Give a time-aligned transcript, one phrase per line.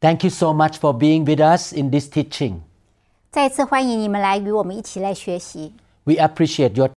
[0.00, 2.60] Thank you so much for being with us in this teaching.
[3.30, 5.72] 再次欢迎你们来与我们一起来学习。
[6.04, 6.90] We appreciate your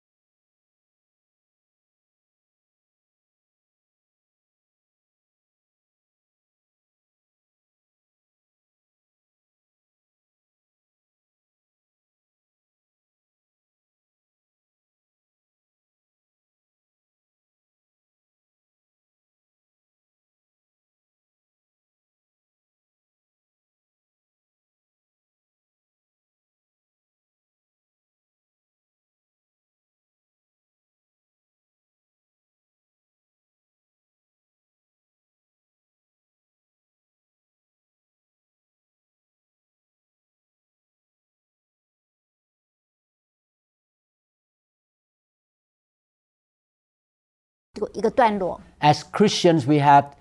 [47.95, 48.60] 一个段落。
[48.80, 50.12] as Christians we have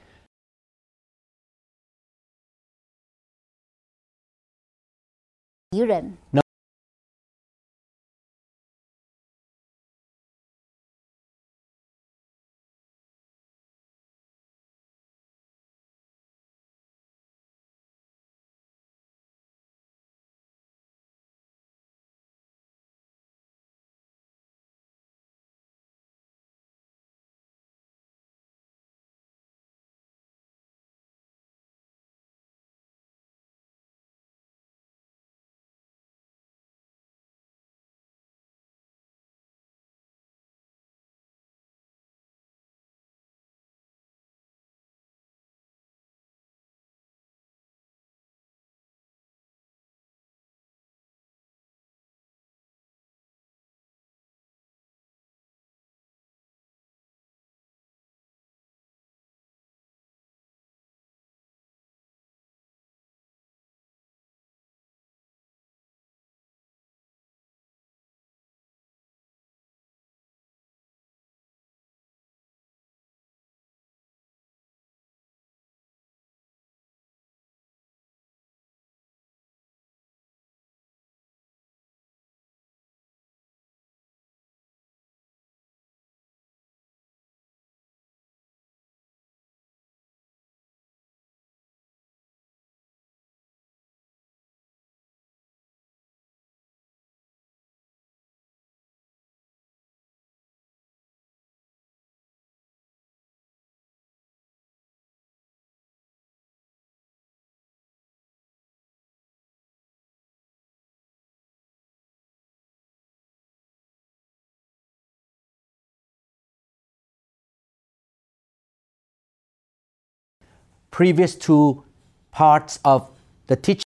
[120.91, 121.83] previous two
[122.31, 123.03] parts of
[123.47, 123.81] the teaching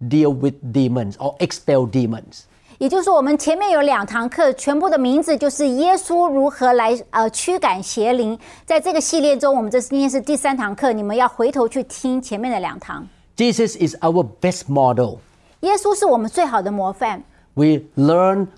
[0.00, 2.44] deal with demons or expel demons.
[2.78, 8.38] 也就是说，我们前面有两堂课，全部的名字就是耶稣如何来呃驱赶邪灵。
[8.66, 13.06] 在这个系列中，我们这今天是第三堂课，你们要回头去听前面的两堂。
[13.36, 15.18] Jesus is our best model.
[15.60, 17.22] 耶稣是我们最好的模范，
[17.54, 18.48] We learn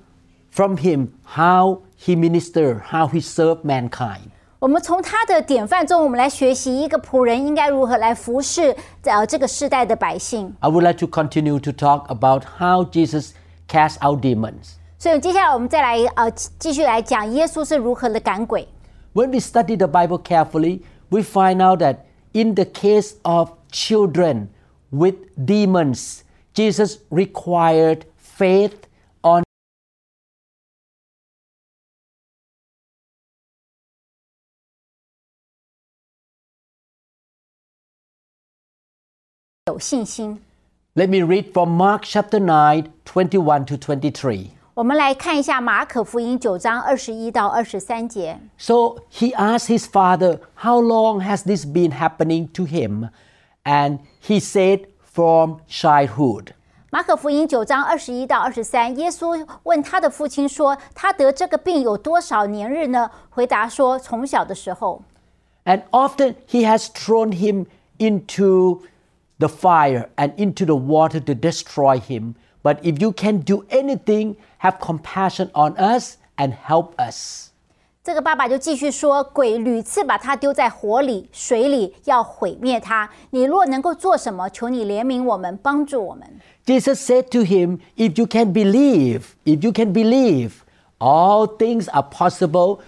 [0.51, 4.30] from him how he ministered, how he served mankind.
[4.61, 10.55] 我们从他的典范中，我们来学习一个仆人应该如何来服侍呃这个世代的百姓。
[10.61, 13.33] I would like to continue to talk about how Jesus
[13.69, 14.77] cast out demons.
[14.99, 18.67] 所以接下来我们再来呃继续来讲耶稣是如何的赶鬼。
[19.13, 20.81] When we study the Bible carefully,
[21.11, 21.99] we find out that
[22.33, 24.49] in the case of children
[24.91, 26.23] with demons,
[26.55, 28.73] Jesus required faith
[39.71, 40.41] 有信心。
[40.95, 44.51] Let me read from Mark chapter 9, 21 to 23.
[44.75, 48.39] 我们来看一下马可福音九章二十一到二十三节。
[48.59, 53.09] So he asked his father, How long has this been happening to him?
[53.65, 56.53] And he said, From childhood.
[56.91, 65.03] 马可福音九章二十一到二十三，耶稣问他的父亲说：“他得这个病有多少年日呢？”回答说：“从小的时候。
[65.65, 67.67] And often he has thrown him
[67.99, 68.83] into
[69.41, 72.35] the fire and into the water to destroy him.
[72.63, 77.51] But if you can do anything, have compassion on us and help us.
[78.03, 83.11] ”这个爸爸就继续说：“鬼屡次把他丢在火里、水里，要毁灭他。
[83.31, 90.51] 你若能够做什么，求你怜悯我们，帮助我们。” Jesus said to him, If you can believe, if you can believe,
[90.99, 92.79] all things are possible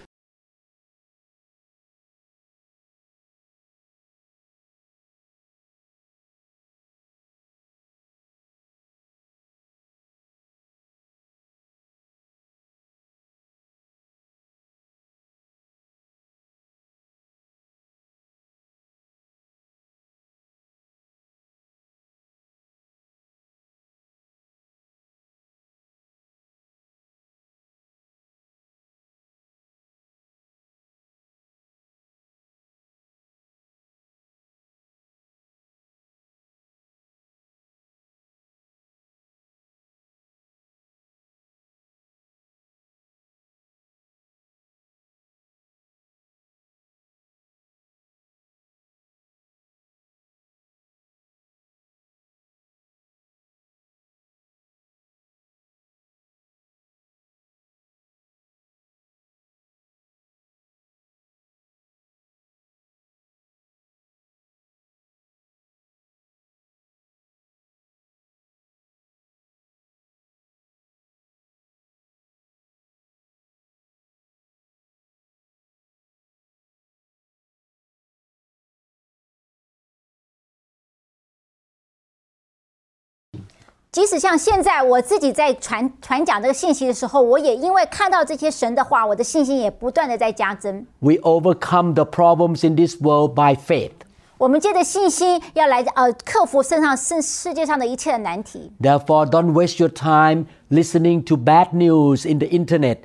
[83.93, 90.85] 即使像现在我自己在传传讲这个信息的时候，我也因为看到这些神的话，我的信心也不断的在加增。
[90.99, 93.91] We overcome the problems in this world by faith.
[94.37, 98.71] 我们借着信心要来呃克服身上世世界上的一切的难题。
[98.79, 102.99] Therefore, don't waste your time listening to bad news in the internet.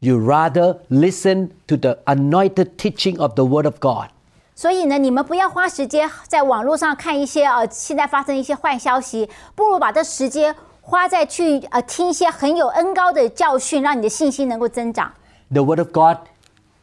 [0.00, 4.08] You rather listen to the anointed teaching of the Word of God.
[4.54, 15.12] 所以呢，你们不要花时间在网络上看一些呃现在发生一些坏消息，不如把这时间花在去呃听一些很有恩高的教训，让你的信心能够增长。
[15.52, 16.18] The Word of God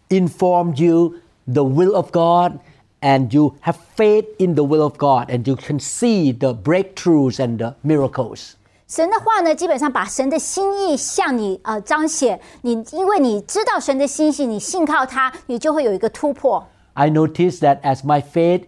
[0.08, 1.16] informed you
[1.46, 2.60] the will of God,
[3.02, 7.36] and you have faith in the will of God, and you can see the breakthroughs
[7.36, 8.54] and the miracles.
[8.88, 12.40] 神的话呢，基本上把神的心意向你呃彰显。
[12.62, 16.66] 你因为你知道神的心意，你信靠他，你就会有一个突破。
[17.00, 18.68] I notice that as my faith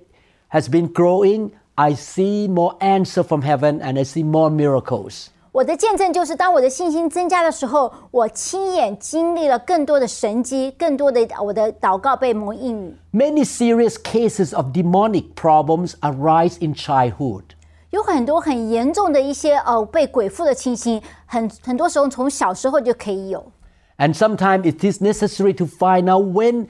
[0.49, 5.27] has been growing, I see more answer from heaven and I see more miracles.
[5.53, 12.97] 我的见证就是，当我的信心增加的时候，我亲眼经历了更多的神迹，更多的我的祷告被蒙应允。
[13.11, 17.43] Many serious cases of demonic problems arise in childhood.
[17.89, 23.51] 有很多很严重的一些呃被鬼附的情形，很很多时候从小时候就可以有。
[23.97, 26.67] And sometimes it is necessary to find out when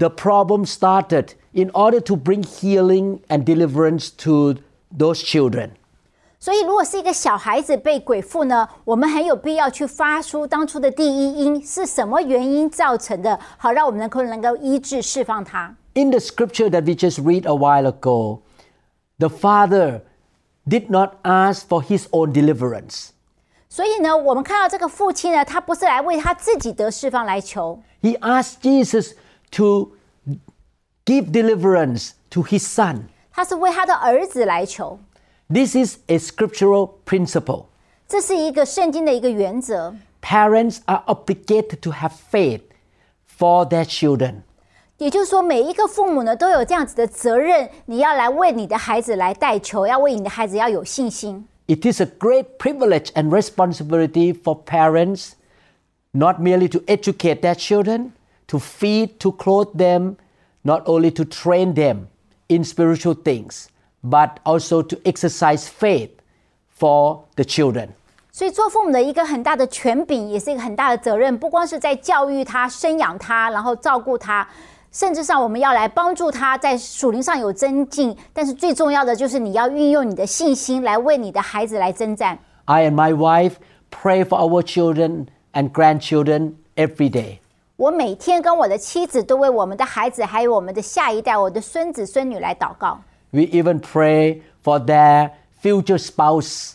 [0.00, 4.56] the problem started in order to bring healing and deliverance to
[4.96, 5.70] those children.
[6.38, 15.74] 所以，如果是一个小孩子被鬼附呢，我们很有必要去发出当初的第一因是什么原因造成的，好让我们能够能够医治释放他。
[15.94, 18.42] In the scripture that we just read a while ago,
[19.18, 20.02] the father
[20.68, 23.08] did not ask for his own deliverance.
[23.68, 29.12] 所以呢，我们看到这个父亲呢，他不是来为他自己得释放来求， He asked Jesus
[29.52, 29.92] to
[31.04, 33.04] give deliverance to his son.
[33.32, 34.98] 他是为他的儿子来求。
[35.48, 37.66] This is a scriptural principle.
[38.08, 39.94] 这是一个圣经的一个原则。
[40.22, 42.62] Parents are obligated to have faith
[43.38, 44.42] for their children.
[44.98, 51.46] 也就是说，每一个父母呢都有这样子的责任，你要来为你的孩子来代求，要为你的孩子要有信心。
[51.66, 55.32] It is a great privilege and responsibility for parents
[56.12, 58.12] not merely to educate their children,
[58.50, 60.16] to feed, to clothe them,
[60.62, 62.08] not only to train them
[62.48, 63.66] in spiritual things,
[64.02, 66.10] but also to exercise faith
[66.78, 67.88] for the children.
[68.30, 74.46] 所以，做父母的一个很大的权柄，也是一个很大的责任，不光是在教育他、生养他，然后照顾他，
[74.92, 78.14] 甚至上我们要来帮助他在属灵上有增进。
[78.34, 82.38] 但是最重要的就是你要运用你的信心来为你的孩子来征战。
[82.66, 83.54] I and my wife
[83.90, 87.38] pray for our children and grandchildren every day.
[87.80, 93.00] 我每天跟我的妻子都为我们的孩子，还有我们的下一代、我的孙子孙女来祷告。
[93.30, 95.30] We even pray for their
[95.62, 96.72] future spouse,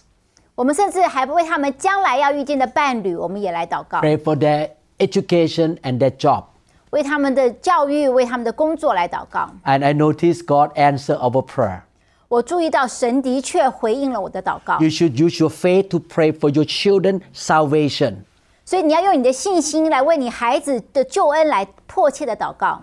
[0.54, 6.44] 我们甚至还为他们将来要遇见的伴侣，我们也来祷告， pray for their education and their job.
[6.92, 9.50] 为他们的教育、为他们的工作来祷告。
[9.64, 11.82] And I notice God answer our prayer.
[12.28, 18.18] 我注意到神的确回应了我的祷告， You should use your faith to pray for your children salvation.
[18.66, 22.82] 所以你要用你的信心来为你孩子的救恩来迫切的祷告。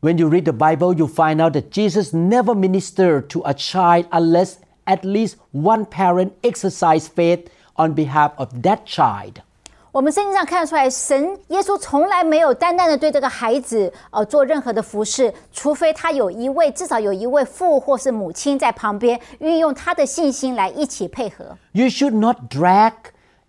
[0.00, 4.06] When you read the Bible, you find out that Jesus never ministered to a child
[4.10, 4.54] unless
[4.84, 9.42] at least one parent exercised faith on behalf of that child.
[9.92, 21.56] 我们圣经上看得出来，神耶稣从来没有单单的对这个孩子呃做任何的服侍，除非他有一位至少有一位父或是母亲在旁边，运用他的信心来一起配合。
[21.72, 22.92] You should not drag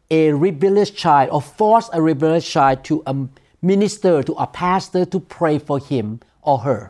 [0.10, 3.16] a rebellious child or force a rebellious child to a
[3.62, 6.90] minister, to a pastor to pray for him or her.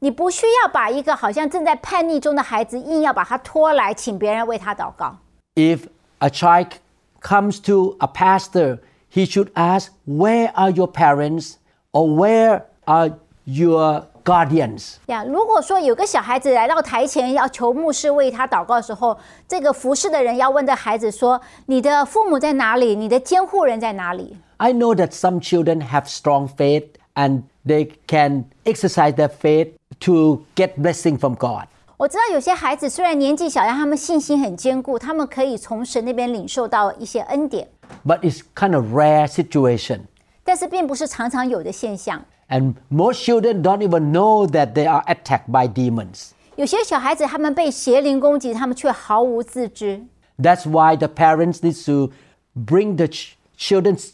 [0.00, 5.16] 你不需要把一个好像正在叛逆中的孩子硬要把他拖来，请别人为他祷告。
[5.56, 5.86] If
[6.18, 6.72] a child
[7.20, 8.78] comes to a pastor,
[9.12, 11.54] he should ask, Where are your parents
[11.92, 14.94] or where are your guardians?
[15.06, 22.94] 呀，如果说有个小孩子来到台前要求牧师为他祷告的时候，这个服侍的人要问这孩子说：“你的父母在哪里？
[22.94, 30.44] 你的监护人在哪里 I know that some children have strong faith and they can exercise their faith to
[30.54, 37.66] get blessing from God.？” 我知道有些孩子虽然年纪小，但他们信心很坚固，他们可以从神那边领受到一些恩典，
[38.06, 40.02] But it's kind of rare situation.
[40.44, 42.24] 但是并不是常常有的现象。
[42.52, 46.30] And most children don't even know that they are attacked by demons.
[46.56, 50.02] 有些小孩子他们被邪灵攻击，他们却毫无自知。
[50.38, 52.12] That's why the parents need to
[52.54, 54.10] bring the ch- children's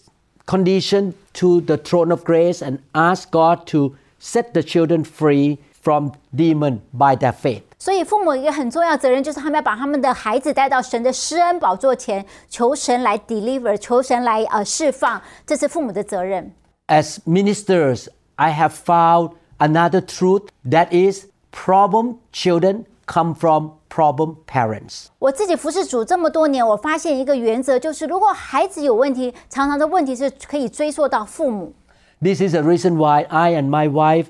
[0.46, 6.12] condition to the throne of grace and ask God to set the children free from
[6.34, 7.62] demon by their faith.
[7.78, 16.52] 所以父母一个很重要的责任就是他们要把他们的孩子带到神的施恩宝座前，求神来 deliver，求神来呃释放，这是父母的责任。
[16.88, 18.08] As ministers,
[18.38, 25.06] I have found another truth that is problem children come from problem parents.
[25.18, 31.72] 我自己服侍主这么多年，我发现一个原则，就是如果孩子有问题，常常的问题是可以追溯到父母。
[32.20, 34.26] This is the reason why I and my wife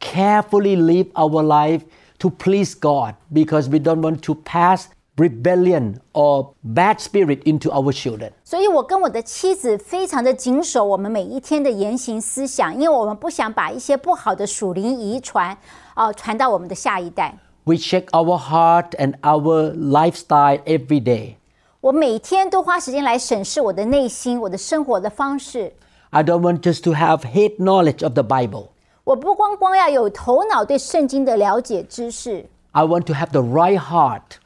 [0.00, 1.82] carefully live our life
[2.18, 7.92] to please God because we don't want to pass rebellion or bad spirit into our
[7.92, 8.30] children.
[8.44, 15.56] 所以我跟我的妻子非常的谨守我们每一天的言行思想，因为我们不想把一些不好的属灵遗传，
[15.94, 17.38] 啊、传到我们的下一代。
[17.64, 21.34] We check our heart and our lifestyle every day.
[21.80, 25.72] 我每天都花时间来审视我的内心，我的生活的方式。
[26.10, 28.68] I don't want just to have head knowledge of the Bible.
[29.04, 34.38] 我不光光要有头脑对圣经的了解知识， I want to have the right heart.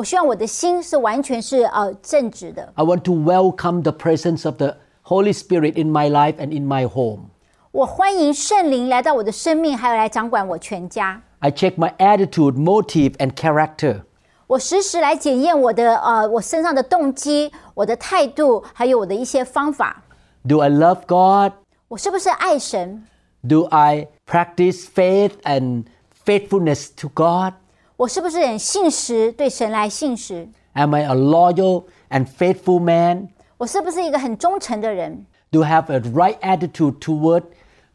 [0.00, 2.72] 我希望我的心是完全是呃正直的。
[2.74, 6.66] I want to welcome the presence of the Holy Spirit in my life and in
[6.66, 7.24] my home.
[7.70, 11.20] 我欢迎圣灵来到我的生命，还有来掌管我全家。
[11.40, 14.02] I check my attitude, motive, and character.
[14.46, 20.02] 我时时来检验我的呃我身上的动机、我的态度，还有我的一些方法。
[20.48, 21.52] Do I love God?
[21.88, 23.04] 我是不是爱神？
[23.46, 25.84] Do I practice faith and
[26.24, 27.52] faithfulness to God?
[27.96, 30.48] 我是不是很信实，对神来信实？
[30.72, 33.28] Am I a loyal and faithful man?
[33.58, 35.26] 我是不是一个很忠诚的人？
[35.50, 37.42] Do I have a right attitude toward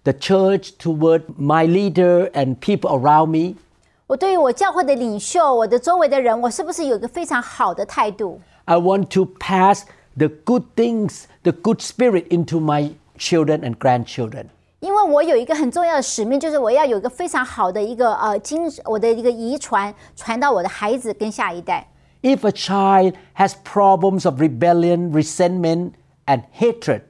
[0.03, 3.55] the church, toward my leader and people around me?
[4.07, 8.39] 我对于我教会的领袖、我的周围的人，我是不是有一个非常好的态度？
[8.65, 9.85] I want to pass
[10.15, 14.47] the good things, the good spirit into my children and grandchildren.
[14.79, 21.87] 因为我有一个很重要的使命，就是我要有一个非常好的一个呃精我的一个遗传传到我的孩子跟下一代。
[22.21, 25.93] If a child has problems of rebellion, resentment,
[26.25, 27.01] and hatred,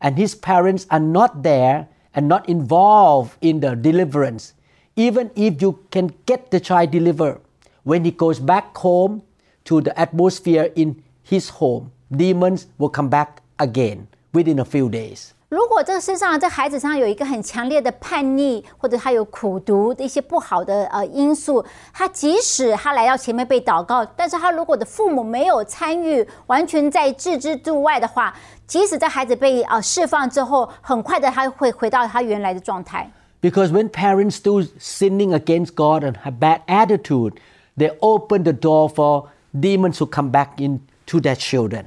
[0.00, 4.50] and his parents are not there and not involved in the deliverance,
[4.94, 7.40] even if you can get the child delivered,
[7.84, 9.22] when he goes back home
[9.64, 15.34] to the atmosphere in his home, demons will come back again within a few days.
[15.49, 21.63] 如果这个身上这孩子身上有一个很强烈的叛逆，或者他有苦读的一些不好的呃因素，
[21.93, 28.35] 他即使他来到前面被祷告，但是他如果的父母没有参与，完全在置之度外的话，
[28.65, 33.09] 即使在孩子被呃释放之后，很快的他会回到他原来的状态。
[33.41, 37.35] Because when parents do sinning against God and have bad attitude,
[37.77, 41.85] they open the door for demons to come back into their children.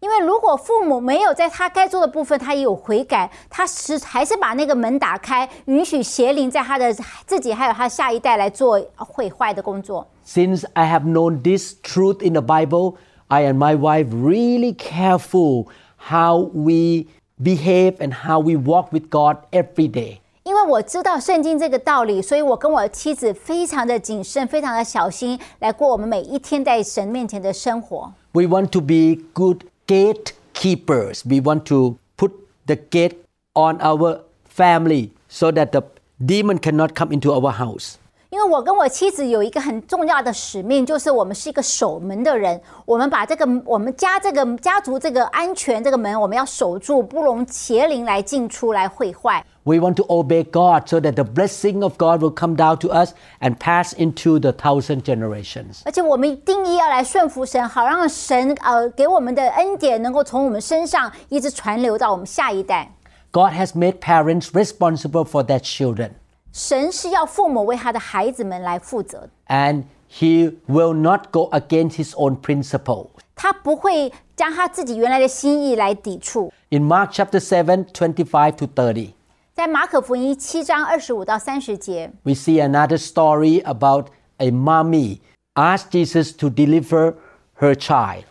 [0.00, 6.94] 因为如果父母没有在他该做的部分，他也有悔改，他是还是把那个门打开，允许邪灵在他的
[7.26, 10.06] 自己还有他下一代来做毁坏的工作。
[10.26, 12.96] Since I have known this truth in the Bible,
[13.28, 17.06] I and my wife really careful how we
[17.42, 20.18] behave and how we walk with God every day.
[20.42, 28.12] 因为我知道圣经这个道理，所以我跟我的妻子非常的谨慎，非常的小心，来过我们每一天在神面前的生活。
[28.32, 31.25] We want to be good gatekeepers.
[31.25, 32.31] We want to put
[32.67, 33.17] the gate
[33.55, 35.81] on our family so that the
[36.23, 37.97] demon cannot come into our house.
[38.30, 42.60] 因为我跟我妻子有一个很重要的使命，就是我们是一个守门的人。
[42.84, 49.44] 我们把这个我们家这个家族这个安全这个门，我们要守住，不容邪灵来进出来毁坏。
[49.62, 52.88] We want to obey God so that the blessing of God will come down to
[52.88, 55.82] us and pass into the thousand generations.
[55.84, 62.90] 而且我们定义要来顺服神，好让神呃给我们的恩典能够从我们身上一直传流到我们下一代。
[63.30, 66.10] God has made parents responsible for their children,
[66.52, 73.08] 神是要父母为他的孩子们来负责的， and He will not go against His own principle.
[73.34, 76.52] 他不会将他自己原来的心意来抵触。
[76.68, 79.10] In Mark chapter 7, 25 to 30,
[79.52, 84.06] 在马可福音七章二十五到三十节， we see another story about
[84.36, 85.18] a mommy
[85.54, 87.14] asked Jesus to deliver
[87.58, 88.24] her child.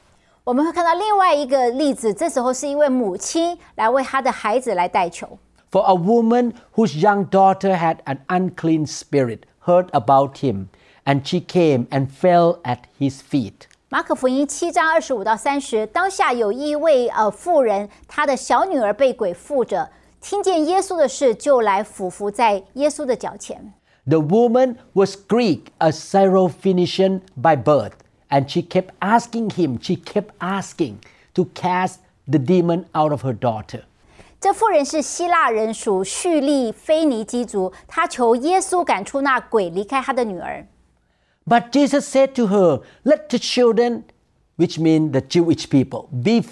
[0.46, 5.38] 我们会看到另外一个例子，这时候是一位母亲来为她的孩子来代求。
[5.72, 10.68] For a woman whose young daughter had an unclean spirit heard about him,
[11.04, 13.68] and she came and fell at his feet.
[13.90, 19.90] 马可福音七章二十五到三十，当下有一位呃妇人，她的小女儿被鬼附着，
[20.22, 23.74] 听见耶稣的事，就来俯伏在耶稣的脚前。
[24.06, 27.94] The woman was Greek, a Syrophoenician by birth,
[28.30, 30.98] and she kept asking him, she kept asking
[31.34, 33.84] to cast the demon out of her daughter.
[34.40, 40.68] 这妇人是希腊人，属叙利菲尼基族，她求耶稣赶出那鬼，离开她的女儿。
[41.46, 44.04] But Jesus said to her, Let the children,
[44.58, 46.46] which mean the Jewish people, be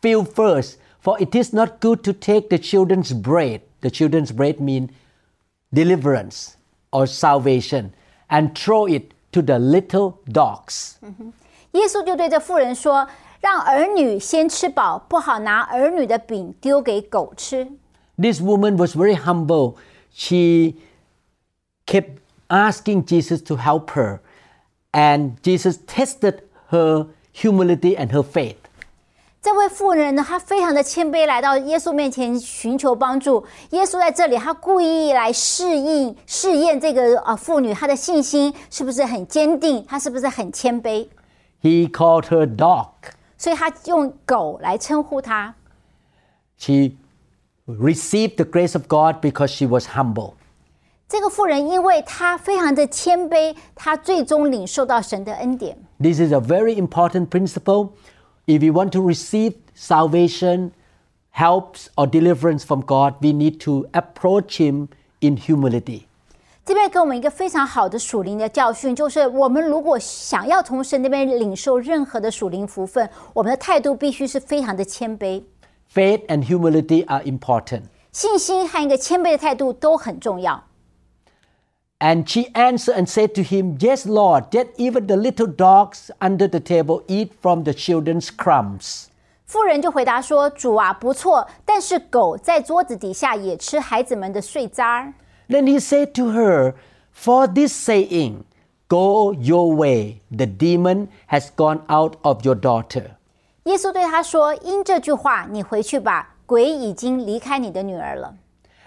[0.00, 3.60] filled first, for it is not good to take the children's bread.
[3.80, 4.90] The children's bread mean
[5.72, 6.56] deliverance
[6.92, 7.92] or salvation,
[8.28, 10.96] and throw it to the little dogs.
[11.72, 13.06] 耶稣就对这妇人说：“
[13.40, 17.72] 让儿女先吃饱，不好拿儿女的饼丢给狗吃。”
[18.20, 19.76] This woman was very humble.
[20.12, 20.74] She
[21.86, 24.18] kept asking Jesus to help her,
[24.92, 26.40] and Jesus tested
[26.70, 28.56] her humility and her faith.
[29.42, 33.42] 这位妇人呢，她非常的谦卑，来到耶稣面前寻求帮助。
[33.70, 41.08] 耶稣在这里，他故意来试应试验这个啊妇女她的信心是不是很坚定，她是不是很谦卑。
[41.62, 42.88] He called her dog.
[43.36, 45.54] 所以他用狗来称呼她。
[46.58, 46.92] She
[47.66, 50.34] received the grace of God because she was humble.
[51.08, 55.76] 这个妇人因为她非常的谦卑，她最终领受到神的恩典。
[55.98, 57.90] This is a very important principle.
[58.46, 60.70] If we want to receive salvation,
[61.32, 64.88] helps, or deliverance from God, we need to approach Him
[65.20, 66.02] in humility.
[66.64, 75.42] 这边给我们一个非常好的属灵的教训，就是我们如果想要从神那边领受任何的属灵福分，我们的态度必须是非常的谦卑。
[75.92, 77.84] Faith and humility are important.
[78.12, 80.64] 信心和一个谦卑的态度都很重要。
[81.98, 86.48] And she answered and said to him, Yes, Lord, yet even the little dogs under
[86.48, 89.06] the table eat from the children's crumbs.
[89.44, 95.12] 妇人就回答说：“主啊，不错，但是狗在桌子底下也吃孩子们的碎渣儿。”
[95.48, 96.74] Then he said to her,
[97.12, 98.44] For this saying,
[98.88, 103.16] Go your way, the demon has gone out of your daughter.
[103.64, 108.34] 耶稣对他说：“因这句话，你回去吧，鬼已经离开你的女儿了。”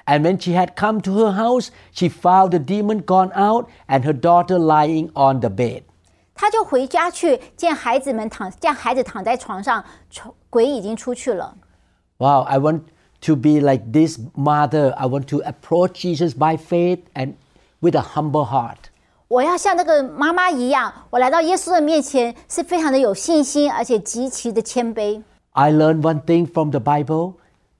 [0.06, 4.02] And when she had come to her house, she found the demon gone out and
[4.04, 5.84] her daughter lying on the bed.
[6.36, 11.56] 他就回家去见孩子们躺，见孩子躺在床上，虫鬼已经出去了。
[12.18, 12.82] Wow, I want
[13.22, 14.94] to be like this mother.
[14.98, 17.34] I want to approach Jesus by faith and
[17.82, 18.90] with a humble heart.
[19.30, 25.22] 我要像那个妈妈一样，我来到耶稣的面前，是非常的有信心，而且极其的谦卑。
[25.54, 27.36] I learned one thing from the Bible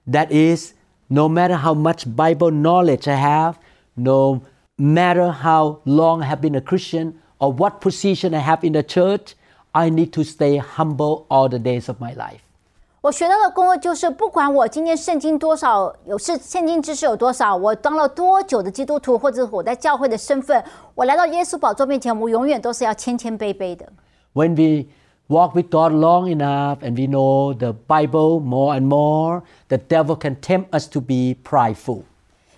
[0.08, 0.74] that is,
[1.10, 3.56] no matter how much Bible knowledge I have,
[3.96, 4.42] no
[4.78, 8.82] matter how long I have been a Christian or what position I have in the
[8.82, 9.36] church,
[9.74, 12.42] I need to stay humble all the days of my life.
[13.01, 20.63] 我学到的功课就是，不管我今天圣经多少有是圣经知识有多少，我当了多久的基督徒，或者我在教会的身份，
[20.97, 23.87] 我来到耶稣宝座面前，我永远都是要谦谦卑卑的。
[24.35, 24.89] When we
[25.29, 30.17] walk with God long enough and we know the Bible more and more, the devil
[30.17, 32.03] can tempt us to be prideful.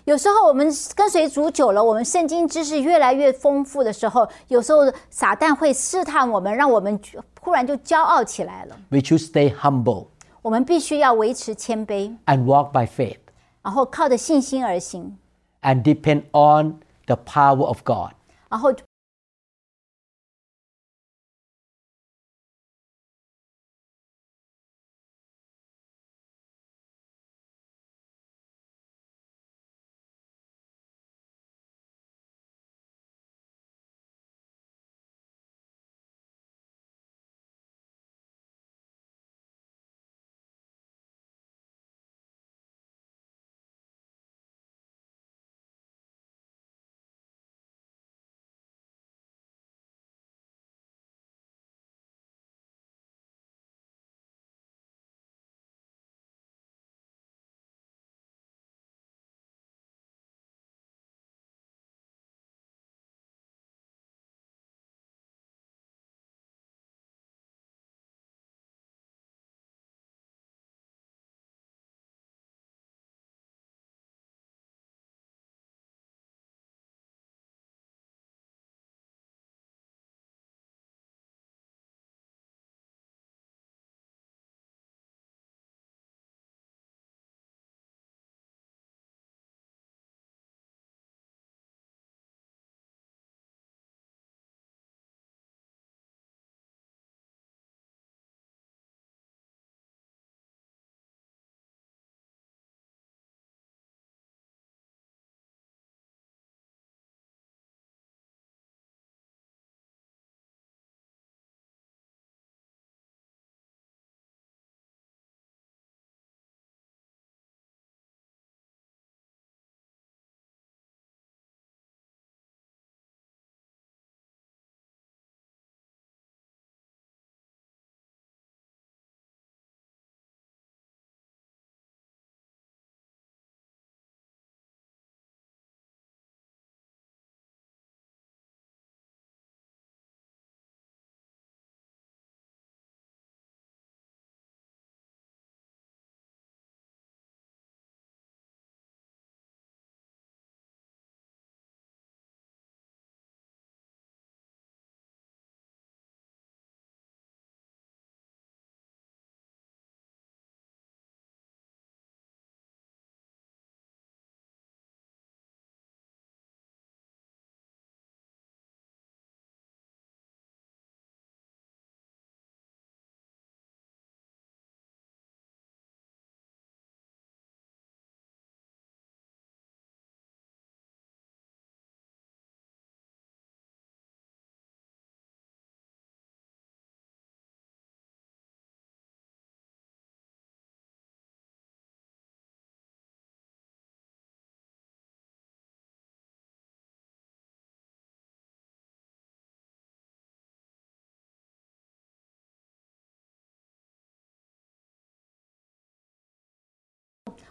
[0.05, 6.99] 有时候我们跟随主久了，我们圣经知识越来越丰富的时候，有时候撒旦会试探我们，让我们
[7.39, 8.75] 忽然就骄傲起来了。
[8.89, 10.07] We should stay humble
[10.42, 13.18] 我们必须要维持谦卑， and walk by faith
[13.62, 15.16] 然后靠着信心而行，
[15.62, 18.12] and depend on the power of God.
[18.48, 18.72] 然后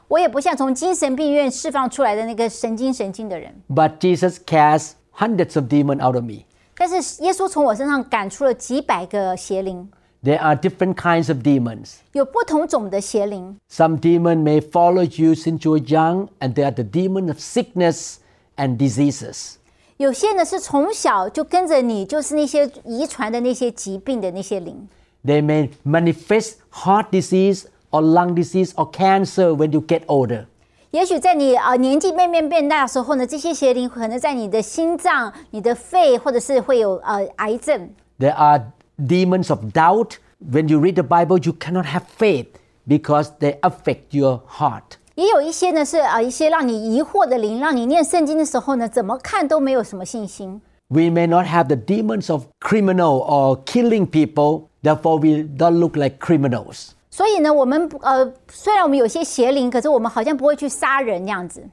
[0.10, 3.54] 我也不像从精神病院释放出来的那个神经神经的人。
[3.70, 6.46] But Jesus cast hundreds of demons out of me.
[6.78, 9.90] 但是耶稣从我身上赶出了几百个邪灵，
[10.24, 11.96] There are different kinds of demons.
[12.12, 13.58] 有不同种的邪灵。
[13.72, 18.16] Some demon may follow you since you're young, and they are the demon of sickness
[18.58, 19.54] and diseases.
[19.98, 24.90] 有些呢是从小就跟着你，就是那些遗传的那些疾病的那些灵。
[25.24, 30.46] They may manifest heart disease or lung disease or cancer when you get older.
[30.92, 37.90] 也许在你呃年纪慢慢变大的时候呢，这些邪灵可能在你的心脏、你的肺，或者是会有呃癌症。
[38.18, 40.14] There are demons of doubt.
[40.40, 42.48] When you read the Bible, you cannot have faith
[42.88, 44.98] because they affect your heart.
[45.16, 50.62] 也有一些呢是呃一些让你疑惑的灵，让你念圣经的时候呢，怎么看都没有什么信心。
[50.88, 55.96] We may not have the demons of criminal or killing people, therefore we don't look
[55.96, 56.92] like criminals.
[57.10, 61.64] 所以呢，我们不呃虽然我们有些邪灵，可是我们好像不会去杀人那样子。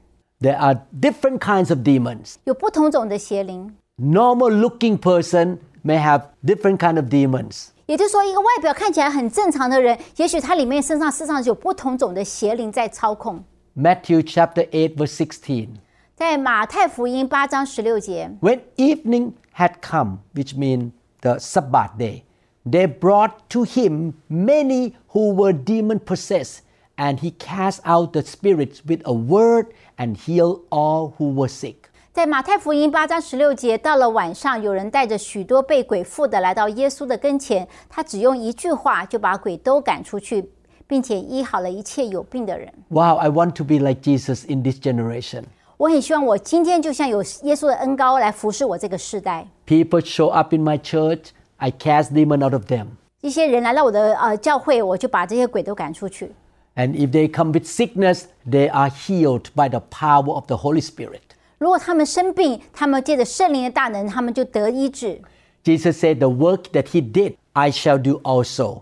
[0.40, 2.34] There are different kinds of demons.
[2.44, 7.68] 有不同种的邪灵， Normal looking person may have different kind of demons.
[7.86, 13.42] 也就是说，一个外表看起来很正常的人，也许他里面身上事实上有不同种的邪灵在操控。
[13.76, 15.68] Matthew chapter 8 verse 16.
[16.14, 22.22] 在马太福音八章十六节， When evening had come, which means the Sabbath day,
[22.64, 26.60] they brought to him many who were demon possessed,
[26.96, 31.76] and he cast out the spirits with a word and healed all who were sick.
[32.12, 40.50] 在马太福音八章十六节，到了晚上，有人带着许多被鬼附的来到耶稣的跟前，他只用一句话就把鬼都赶出去，
[40.86, 42.70] 并且医好了一切有病的人。
[42.88, 45.44] Wow, I want to be like Jesus in this generation.
[45.78, 49.48] 我很希望我今天就像有耶稣的恩高来服侍我这个世代。
[49.66, 52.88] People show up in my church, I cast demon out of them.
[53.26, 56.32] 一些人来到我的呃教会，我就把这些鬼都赶出去。
[56.74, 60.80] And if they come with sickness, they are healed by the power of the Holy
[60.80, 61.20] Spirit.
[61.58, 65.20] 如果他们生病，他们借着圣灵的大能，他们就得医治。
[65.64, 68.80] Jesus said, The work that he did, I shall do also.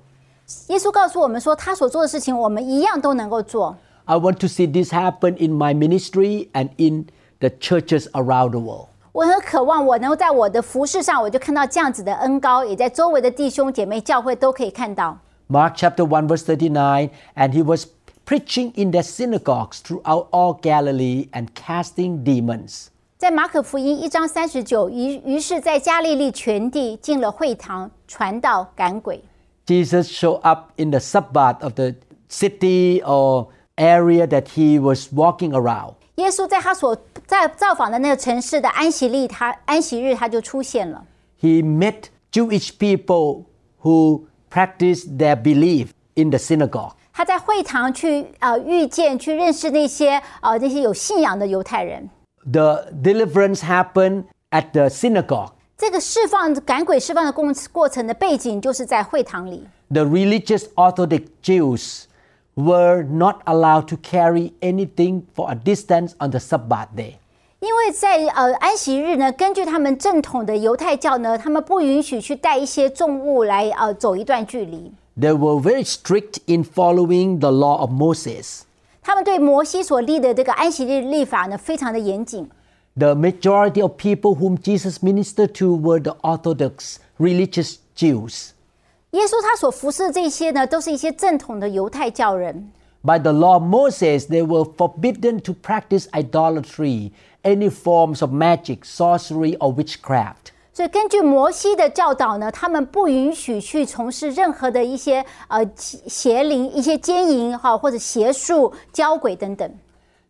[0.69, 3.77] 耶稣告诉我们说，他所做的事情，我们一样都能够做。
[4.07, 7.07] I want to see this happen in my ministry and in
[7.41, 8.87] the churches around the world.
[9.15, 15.19] 我很渴望我能够在我的服饰上，我就看到这样子的恩高，也在周围的弟兄姐妹教会都可以看到。
[15.49, 17.87] Mark chapter 1, verse 39 And he was
[18.25, 22.87] preaching in their synagogues throughout all Galilee and casting demons.
[23.19, 29.23] 在马可福音一章三十九，于于是，在加利利全地进了会堂，传道赶鬼。
[29.67, 31.95] Jesus showed up in the Sabbath of the
[32.29, 35.95] city or area that he was walking around.
[36.17, 41.05] 耶稣在他所在造访的那个城市的安息日，他安息日他就出现了。
[41.41, 43.45] He met Jewish people
[43.83, 46.93] who practiced their belief in the synagogue.
[47.13, 52.09] 他在会堂去呃遇见、去认识那些呃那些有信仰的犹太人。
[52.51, 55.53] The deliverance happened at the synagogue.
[55.77, 59.67] 这个释放赶鬼释放的过过程的背景，就是在会堂里。
[59.89, 62.04] The religious Orthodox Jews
[62.55, 67.15] were not allowed to carry anything for a distance on the Sabbath day.
[67.61, 74.91] 因为在呃安息日呢，根据他们正统的犹太教呢，他们不允许去带一些重物来呃走一段距离。
[75.19, 78.63] They were very strict in following the law of Moses.
[79.03, 82.49] 他们对摩西所立的这个安息日立法呢，非常的严谨。
[82.97, 88.53] The majority of people whom Jesus ministered to were the Orthodox religious Jews.
[89.15, 92.71] 耶稣他所服侍的这些呢，都是一些正统的犹太教人。
[93.03, 97.13] By the law of Moses, they were forbidden to practice idolatry,
[97.43, 100.53] any forms of magic, sorcery, or witchcraft.
[100.73, 109.71] 所以根据摩西的教导呢，他们不允许去从事任何的一些呃邪灵、一些奸淫哈，或者邪术、交鬼等等。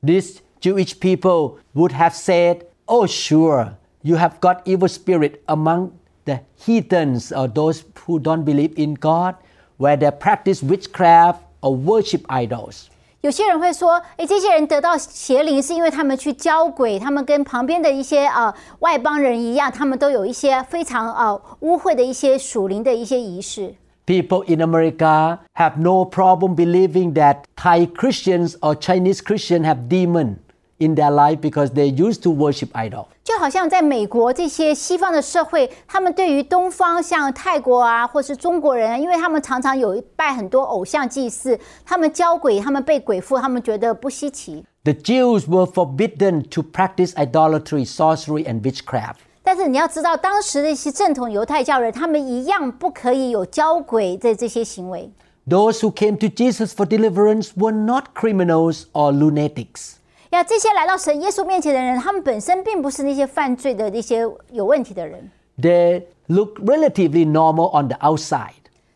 [0.03, 5.91] These Jewish people would have said, Oh, sure, you have got evil spirit among
[6.25, 9.35] the heathens or those who don't believe in God,
[9.79, 12.87] where they practice witchcraft or worship idols.
[13.23, 23.75] 有些人会说，诶，这些人得到邪灵是因为他们去交鬼，他们跟旁边的一些呃外邦人一样，他们都有一些非常呃污秽的一些属灵的一些仪式。
[24.07, 30.37] People in America have no problem believing that Thai Christians or Chinese Christians have demon
[30.79, 33.07] in their life because they used to worship idol.
[33.23, 44.65] 就好像在美国这些西方的社会，他们对于东方像泰国啊，或是中国人啊，因为他们常常有拜很多偶像祭祀，他们教鬼，他们被鬼附，他们觉得不稀奇。
[44.83, 49.17] The Jews were forbidden to practice idolatry, sorcery, and witchcraft.
[49.43, 55.11] 但是你要知道，当时的一些正统犹太教人，他们一样不可以有交鬼的这些行为。
[55.49, 59.97] Those who came to Jesus for deliverance were not criminals or lunatics.
[60.35, 68.53] 呀，这些来到神耶稣面前的人，他们本身并不是那些犯罪的那些有问题的人， They look relatively normal on the outside.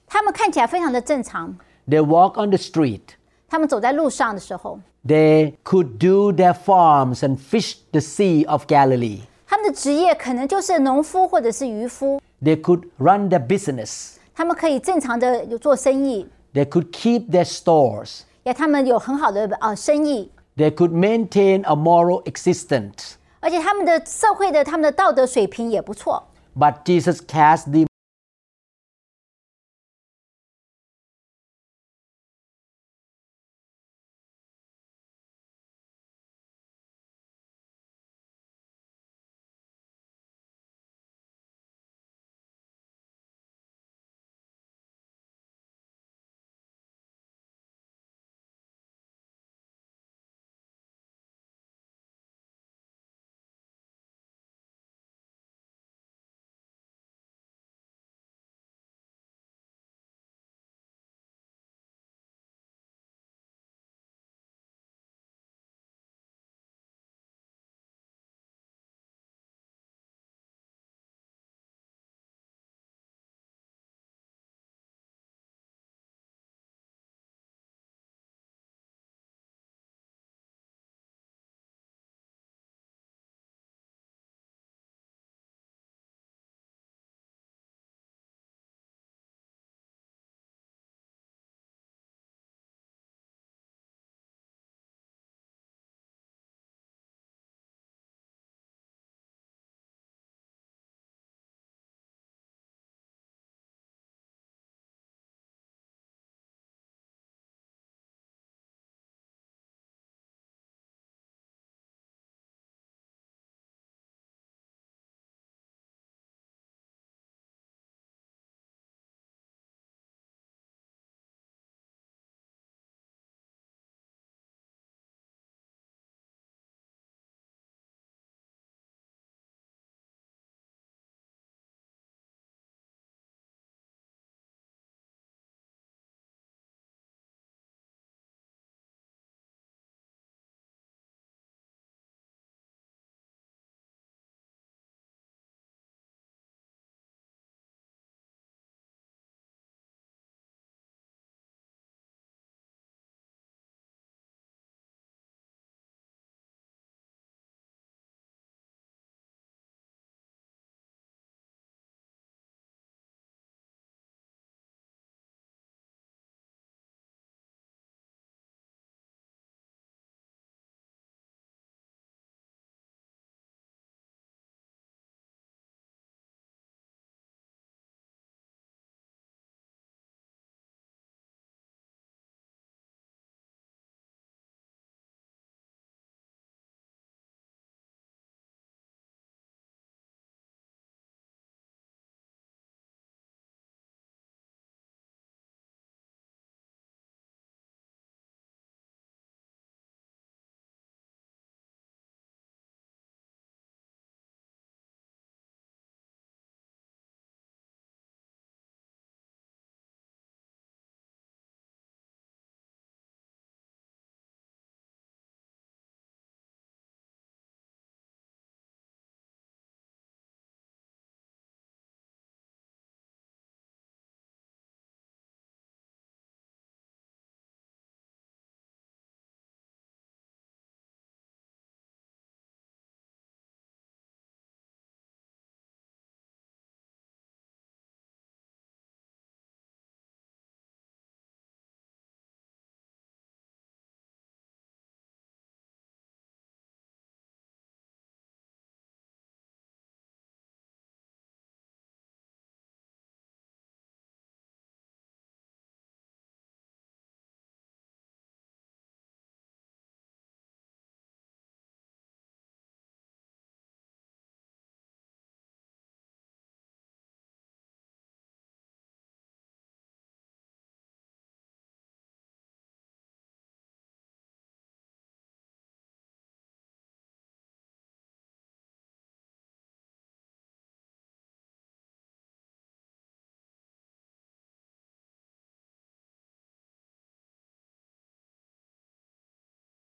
[0.06, 1.56] 他们看起来非常的正常。
[1.88, 3.00] They walk on the street.
[3.48, 9.20] 他们走在路上的时候， They could do their farms and fish the Sea of Galilee.
[9.46, 14.14] 他们的职业可能就是农夫或者是渔夫， They could run their business.
[14.34, 18.20] 他们可以正常的有做生意， They could keep their stores.
[18.44, 23.16] 呀，他们有很好的呃生意， They could maintain a moral existence.
[23.40, 26.28] 而且他们的社会的他们的道德水平也不错。
[26.56, 27.86] But Jesus cast them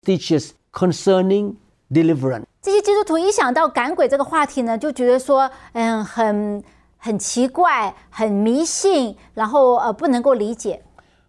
[0.04, 1.54] teaches concerning
[1.90, 2.44] deliverance.
[2.62, 6.62] 这些基督徒一想到赶鬼这个话题呢，就觉得说，嗯，很
[6.98, 10.82] 很奇怪，很迷信，然后呃不能够理解。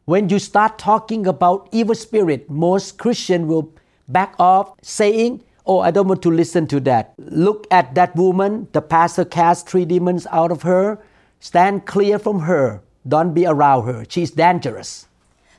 [0.05, 3.69] When you start talking about evil spirit, most Christian will
[4.07, 7.13] back off saying, Oh, I don't want to listen to that.
[7.17, 8.69] Look at that woman.
[8.71, 10.99] The pastor cast three demons out of her.
[11.41, 12.81] Stand clear from her.
[13.05, 14.05] Don't be around her.
[14.07, 15.07] She's dangerous.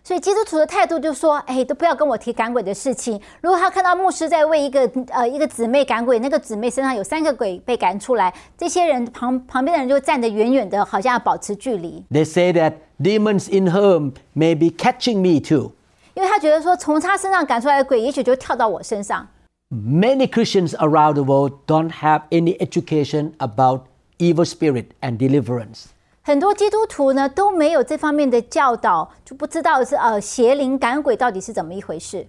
[0.04, 3.20] 所以基督徒的态度就说：“哎，都不要跟我提赶鬼的事情。
[3.42, 15.72] 如果他看到牧师在为一个呃一个姊妹赶鬼，那个姊妹身上有三个鬼被赶出来，这些人旁旁边的人就站得远远的，好像要保持距离， They say that demons in her may be catching me too.
[16.14, 19.28] 因为他觉得说从他身上赶出来的鬼，也许就跳到我身上。
[19.70, 23.82] Many Christians around the world don't have any education about
[24.16, 25.88] evil spirit and deliverance.
[26.25, 32.25] 很多基督徒呢都没有这方面的教导，就不知道是呃邪灵赶鬼到底是怎么一回事。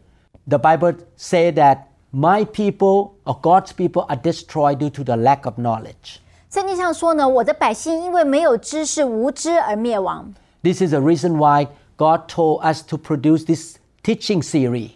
[0.49, 5.45] The Bible say that my people or God's people are destroyed due to the lack
[5.45, 6.17] of knowledge.
[6.51, 10.35] 圣经上说呢，我的百姓因为没有知识、无知而灭亡。
[10.65, 14.91] This is the reason why God told us to produce this teaching series.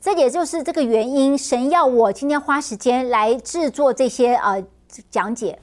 [0.00, 4.64] 这也就是这个原因，神要我今天花时间来制作这些呃
[5.10, 5.58] 讲解。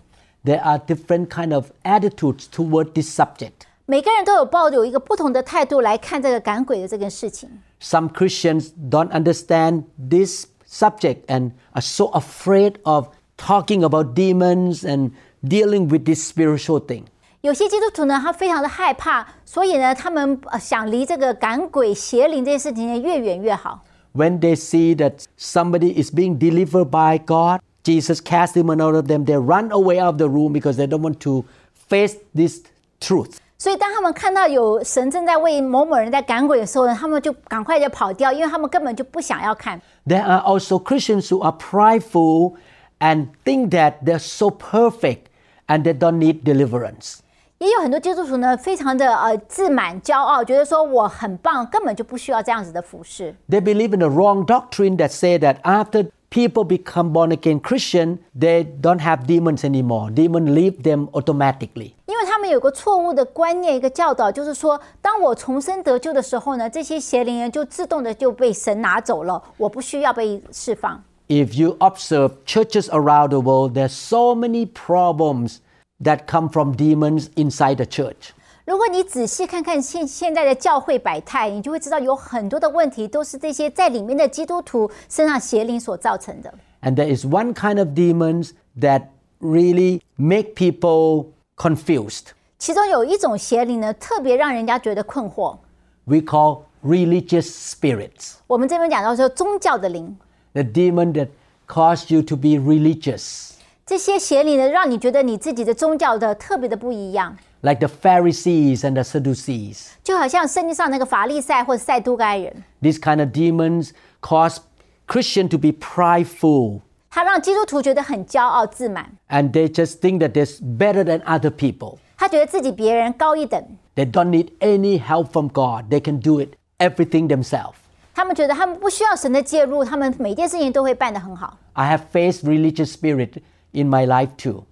[0.46, 3.66] There are different kind of attitudes toward this subject.
[3.87, 7.48] 每个人都有抱有一个不同的态度来看这个赶鬼的这件事情。
[7.80, 15.10] Some Christians don't understand this subject and are so afraid of talking about demons and
[15.42, 17.04] dealing with this spiritual thing.
[17.42, 23.85] 有些基督徒呢，他非常的害怕，所以呢，他们呃想离这个赶鬼邪灵这件事情呢越远越好。
[24.14, 29.06] When they see that somebody is being delivered by God, Jesus cast them out of
[29.08, 29.23] them.
[29.23, 31.46] They run away out of the room because they don't want to
[31.88, 32.62] face this
[33.00, 33.38] truth.
[33.58, 39.81] 所以，当他们看到有神正在为某某人在赶鬼的时候呢，他们就赶快就跑掉，因为他们根本就不想要看。
[40.06, 42.54] There are also Christians who are prideful
[43.00, 45.21] and think that they're so perfect
[45.67, 47.19] and they don't need deliverance.
[47.58, 53.33] 也有很多基督徒呢，非常的呃自满、骄傲，觉得说我很棒，根本就不需要这样子的服侍。
[53.50, 58.64] They believe in the wrong doctrine that say that after people become born again Christian, they
[58.81, 60.10] don't have demons anymore.
[60.10, 61.92] Demons leave them automatically.
[62.06, 71.02] 因为他们有个错误的观念，一个教导，就是说，当我重生得救的时候呢，这些邪灵人就自动的就被神拿走了，我不需要被释放。
[71.29, 75.58] If you observe churches around the world, there's so many problems
[76.02, 78.33] that come from demons inside the church.
[78.67, 86.53] 如果你仔细看看现现在的教会百态，你就会知道有很多的问题都是这些在里面的基督徒身上邪灵所造成的。
[86.81, 88.49] And there is one kind of demons
[88.81, 89.03] that
[89.39, 92.31] really make people confused.
[92.59, 95.59] 其中有一种邪灵呢，特别让人家觉得困惑。
[96.03, 98.33] We call religious spirits.
[98.47, 100.17] 我们这边讲到说宗教的灵
[100.51, 101.29] ，The demon that
[101.69, 103.51] cause you to be religious.
[103.85, 109.90] 这些邪灵呢，让你觉得你自己的宗教的特别的不一样，like the Pharisees and the Sadducees.
[110.02, 114.58] 就好像圣经上那个法利赛或者赛都该人， These kind of demons cause
[115.06, 121.98] Christian to be prideful 他让基督徒觉得很骄傲自满， and they just think that they're better than other people.
[122.16, 123.62] 他觉得自己比别人高一等，
[123.94, 125.92] They don't need any help from God.
[125.92, 127.75] They can do it everything themselves.
[128.14, 131.58] 他们觉得他们不需要神的介入，他们每件事情都会办得很好。
[131.75, 133.42] I have faced religious spirit
[133.73, 134.64] in my life too.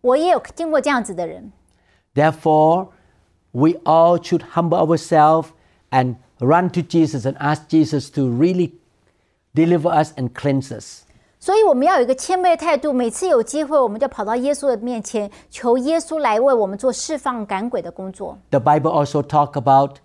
[0.00, 1.52] 我也有经过这样子的人，
[2.16, 2.88] Therefore,
[3.52, 5.50] we all should humble ourselves
[5.90, 8.72] and run to Jesus and ask Jesus to really
[9.54, 11.04] deliver us and cleanse us.
[11.38, 12.92] 所以我们要有一个谦卑的态度。
[12.92, 18.38] 每次有机会，我们就跑到耶稣的面前，求耶稣来为我们做释放赶鬼的工作。
[18.50, 19.96] The Bible also talk about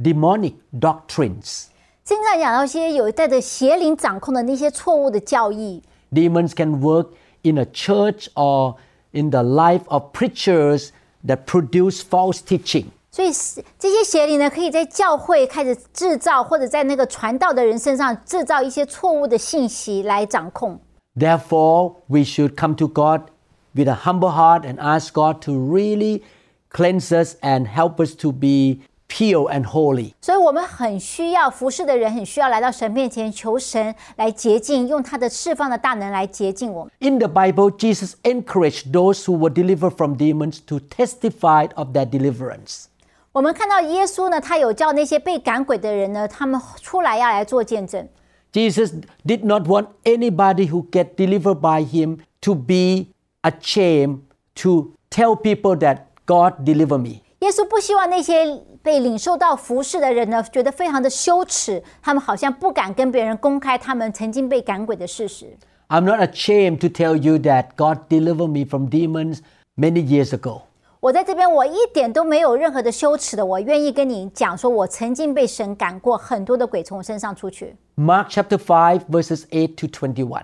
[0.00, 1.66] demonic doctrines.
[2.04, 5.82] 圣经上讲到一些有带着邪灵掌控的那些错误的教义，
[6.12, 7.08] Demons can work
[7.42, 8.76] in a church or
[9.10, 10.90] in the life of preachers
[11.26, 12.86] that produce false teaching.
[13.10, 20.78] 所以是这些邪灵呢，可以在教会开始制造，或者在那个传道的人身上制造一些错误的信息来掌控。
[21.18, 23.30] Therefore, we should come to God
[23.74, 26.22] with a humble heart and ask God to really
[26.70, 30.12] cleanse us and help us to be pure and holy.
[30.20, 36.92] 所以我们很需要服侍的人，很需要来到神面前求神来洁净，用他的释放的大能来洁净我们。
[36.98, 42.08] In the Bible, Jesus encouraged those who were delivered from demons to testify of their
[42.08, 42.86] deliverance.
[43.32, 48.08] 我们看到耶稣呢，他有叫那些被赶鬼的人呢，他们出来要来做见证。
[48.52, 48.94] Jesus
[49.26, 53.08] did not want anybody who get delivered by him to be
[53.42, 54.20] ashamed
[54.54, 57.20] to tell people that God deliver me.
[57.40, 58.46] 耶 稣不希望那些
[58.82, 65.56] 被领受到服侍的人呢，觉得非常的羞耻，他们好像不敢跟别人公开他们曾经被赶鬼的事实。
[65.88, 69.38] I'm not ashamed to tell you that God delivered me from demons
[69.76, 70.62] many years ago.
[70.98, 77.76] 我在这边，我一点都没有任何的羞耻的，我愿意跟你讲，说我曾经被神赶过很多的鬼从我身上出去。
[77.96, 80.42] Mark chapter 5, verses 8 to 21.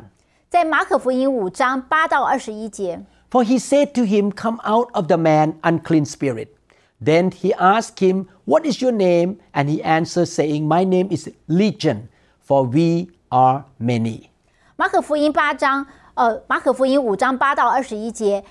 [0.48, 3.00] 在马可福音五章八到二十一节，
[3.30, 6.48] For he said to him, Come out of the man, unclean spirit.
[7.03, 9.37] Then he asked him, What is your name?
[9.53, 12.09] And he answered, saying, My name is Legion,
[12.43, 14.29] for we are many.
[14.75, 15.85] 马可福音八章，
[16.15, 18.43] 呃，马可福音五章八到二十一节，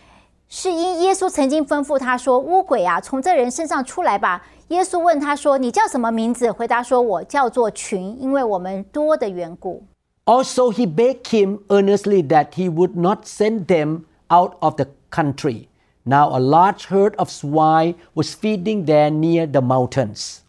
[0.49, 9.82] 是因耶稣曾经吩咐他说：“污鬼啊，从这人身上出来吧。”耶稣问他说：“你叫什么名字？”回答说：“我叫做群，因为我们多的缘故。”
[10.24, 15.68] Also, he begged him earnestly that he would not send them out of the country.
[16.05, 20.39] Now, a large herd of swine was feeding there near the mountains.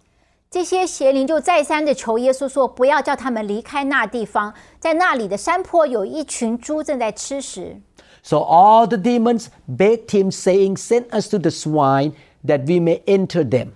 [0.51, 7.81] 这些邪灵就再三的求耶稣说：“不要叫他们离开那地方，在那里的山坡有一群猪正在吃食。”
[8.23, 12.13] So all the demons begged him, saying, Send us to the swine
[12.47, 13.69] that we may enter them.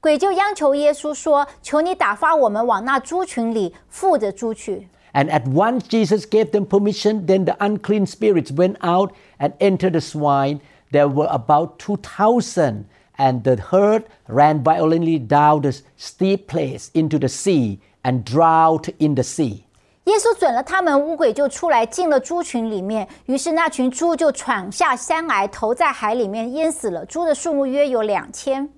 [0.00, 7.26] 鬼就央求耶稣说：“求你打发我们往那猪群里附着猪去。” And at once Jesus gave them permission.
[7.26, 10.60] Then the unclean spirits went out and entered the swine.
[10.95, 12.85] there were about 2,000,
[13.17, 19.15] and the herd ran violently down the steep place into the sea and drowned in
[19.15, 19.63] the sea.
[20.05, 23.07] 耶稣准了他们，污鬼就出来进了猪群里面。
[23.25, 27.05] 于是那群猪就闯下山崖，投在海里面，淹死了。
[27.05, 28.69] 猪的数目约有两千。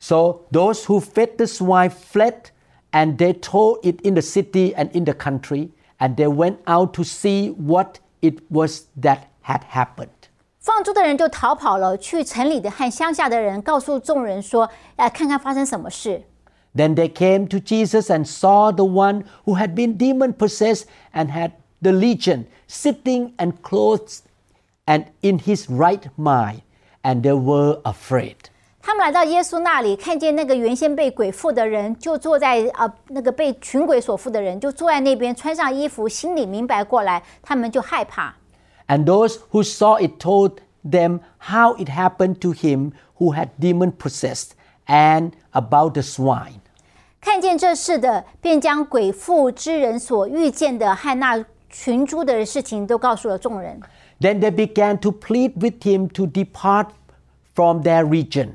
[0.00, 2.50] So those who fed the swine fled,
[2.90, 6.92] and they told it in the city and in the country, and they went out
[6.94, 10.21] to see what it was that had happened.
[10.62, 16.22] 放猪的人就逃跑了，去城里的和乡下的人告诉众人说：“来看看发生什么事。”
[16.76, 21.32] Then they came to Jesus and saw the one who had been demon possessed and
[21.32, 21.50] had
[21.82, 24.20] the legion sitting and clothed
[24.86, 26.60] and in his right mind,
[27.02, 28.36] and they were afraid.
[28.80, 38.32] 他们来到耶稣那里，看见那个原先被鬼附的人，就坐在呃那个被群鬼所附的人，就坐在那边，穿上衣服，心里明白过来，他们就害怕。
[38.92, 44.50] And those who saw it told them how it happened to him who had demon possessed
[44.86, 46.60] and about the swine.
[47.18, 53.80] 看见这事的，便将鬼附之人所遇见的和那群猪的事情都告诉了众人。
[54.20, 56.88] Then they began to plead with him to depart
[57.54, 58.50] from their region.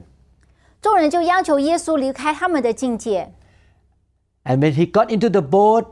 [0.80, 3.34] 众人就要求耶稣离开他们的境界。
[4.44, 5.88] And when he got into the boat,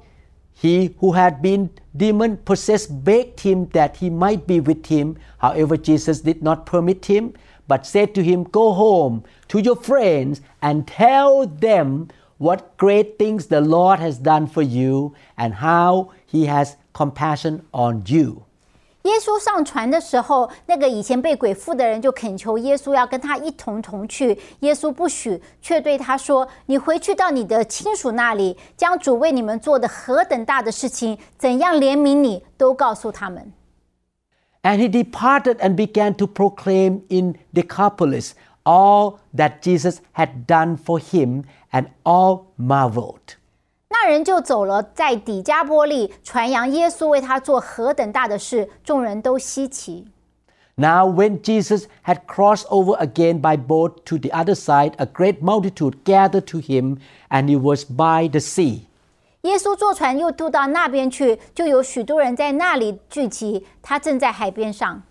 [0.56, 5.18] he who had been demon possessed begged him that he might be with him.
[5.40, 7.34] However, Jesus did not permit him,
[7.68, 13.48] but said to him, Go home to your friends and tell them what great things
[13.48, 18.46] the Lord has done for you and how he has compassion on you.
[19.05, 24.39] 耶稣上船的时候，那个以前被鬼附的人就恳求耶稣要跟他一同同去。
[24.61, 33.53] 耶稣不许，却对他说：“你回去到你的亲属那里，将主为你们做的何等大的事情，怎样怜悯你，都告诉他们。”
[34.63, 38.33] And he departed and began to proclaim in Decapolis
[38.65, 43.37] all that Jesus had done for him, and all marveled.
[44.05, 50.07] 那人就走了，在底加波利传扬耶稣为他做何等大的事，众人都稀奇。
[50.77, 55.43] Now, when Jesus had crossed over again by boat to the other side, a great
[55.43, 56.99] multitude gathered to him,
[57.29, 58.83] and he was by the sea.
[59.43, 65.03] 耶稣坐船又渡到那边去，就有许多人在那里聚集，他正在海边上。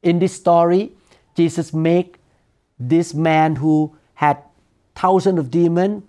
[0.00, 0.92] In this story,
[1.34, 2.12] Jesus made
[2.78, 4.38] this man who had
[4.94, 6.02] thousands of demons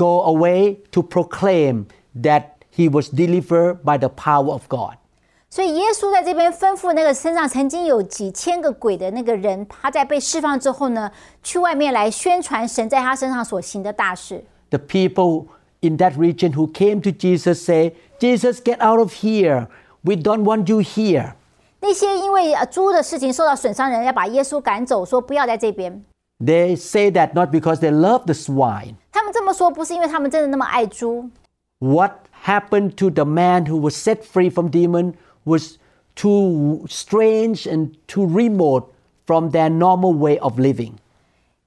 [0.00, 1.86] go away to proclaim
[2.22, 2.42] that
[2.74, 4.96] he was delivered by the power of God.
[5.48, 11.10] 所以耶稣在这边吩咐那个身上曾经有几千个鬼的那个人，他在被释放之后呢，
[11.42, 14.44] 去外面来宣传神在他身上所行的大事。
[14.70, 15.46] The people
[15.80, 19.68] in that region who came to Jesus say, Jesus, get out of here.
[20.02, 21.34] We don't want you here.
[21.80, 26.04] 那些因为呃猪的事情受到损伤的人，要把耶稣赶走，说不要在这边。
[26.38, 28.96] They say that not because they love the swine.
[29.30, 31.30] 他们这么说，不是因为他们真的那么爱猪。
[31.78, 32.12] What
[32.44, 35.78] happened to the man who was set free from demon was
[36.14, 38.86] too strange and too remote
[39.26, 40.92] from their normal way of living.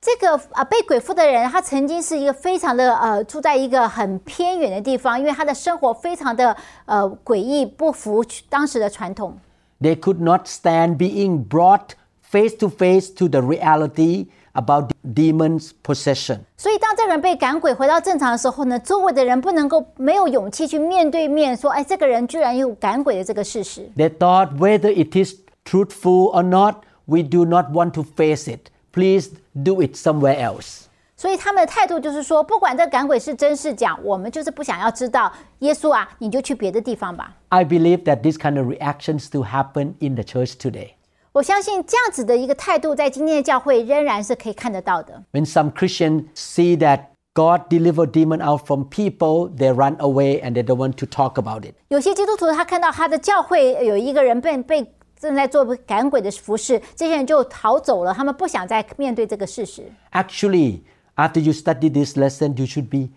[0.01, 6.55] 这个啊、被鬼附的人，他曾经是一个非常的呃住在一个很偏远的地方，因为他的生活非常的
[6.85, 9.37] 呃诡异，不符当时的传统。
[9.81, 11.89] They could not stand being brought
[12.21, 16.39] face to face to the reality about demons' possession.
[16.57, 23.89] 所以当这个人被赶鬼回到正常的时候呢，周围的人不能够没有勇气去面对面说，哎，这个人居然有赶鬼的这个事实。
[23.95, 28.69] They thought whether it is truthful or not, we do not want to face it.
[28.91, 30.85] Please do it somewhere else.
[31.15, 35.31] 所以他们的态度就是说，不管这赶鬼是真是假，我们就是不想要知道。
[35.59, 37.35] 耶稣啊，你就去别的地方吧。
[37.49, 40.91] I believe that this kind of reaction still happen in the church today.
[41.34, 45.20] 我相信这样子的一个态度，在今天的教会仍然是可以看得到的。
[45.32, 50.62] When some Christians see that God delivers demon out from people, they run away and they
[50.62, 51.74] don't want to talk about it.
[51.88, 54.86] 有些基督徒他看到他的教会有一个人被被
[55.18, 59.90] 正在做赶鬼的服侍，这些人就逃走了，他们不想再面对这个事实。
[60.12, 60.82] Actually,
[61.16, 63.08] after you study this lesson, you should be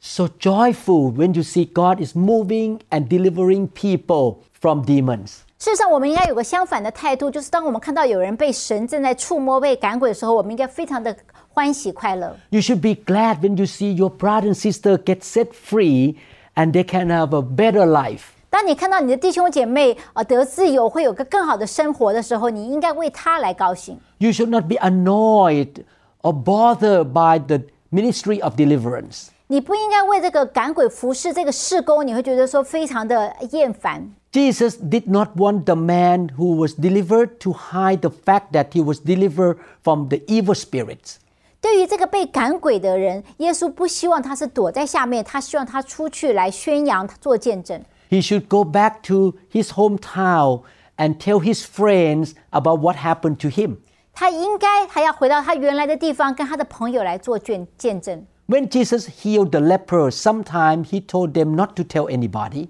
[0.00, 5.40] so joyful when you see God is moving and delivering people from demons.
[5.57, 11.15] 事实上，我们应该有个相反的态度，就是当我们看到有人被神正在触摸、被赶鬼的时候，我们应该非常的
[11.49, 12.35] 欢喜快乐。
[12.49, 16.15] You should be glad when you see your brother and sister get set free
[16.55, 18.21] and they can have a better life.
[18.49, 23.97] 当你看到你的弟兄姐妹呃得自由，会有个更好的生活的时候，你应该为他来高兴。
[24.17, 25.83] You should not be annoyed
[26.21, 29.27] or bothered by the ministry of deliverance.
[29.47, 34.13] 你不应该为这个赶鬼服侍这个事工，你会觉得说非常的厌烦。
[34.31, 38.81] Jesus did not want the man who was delivered to hide the fact that he
[38.81, 41.15] was delivered from the evil spirits.
[41.59, 47.83] 对于这个被赶鬼的人，耶稣不希望他是躲在下面，他希望他出去来宣扬、做见证。
[48.09, 50.61] He should go back to his hometown
[50.97, 53.77] and tell his friends about what happened to him.
[54.13, 58.25] 他应该还要回到他原来的地方，跟他的朋友来做见见证。
[58.47, 62.67] When Jesus healed the leper, sometimes he told them not to tell anybody.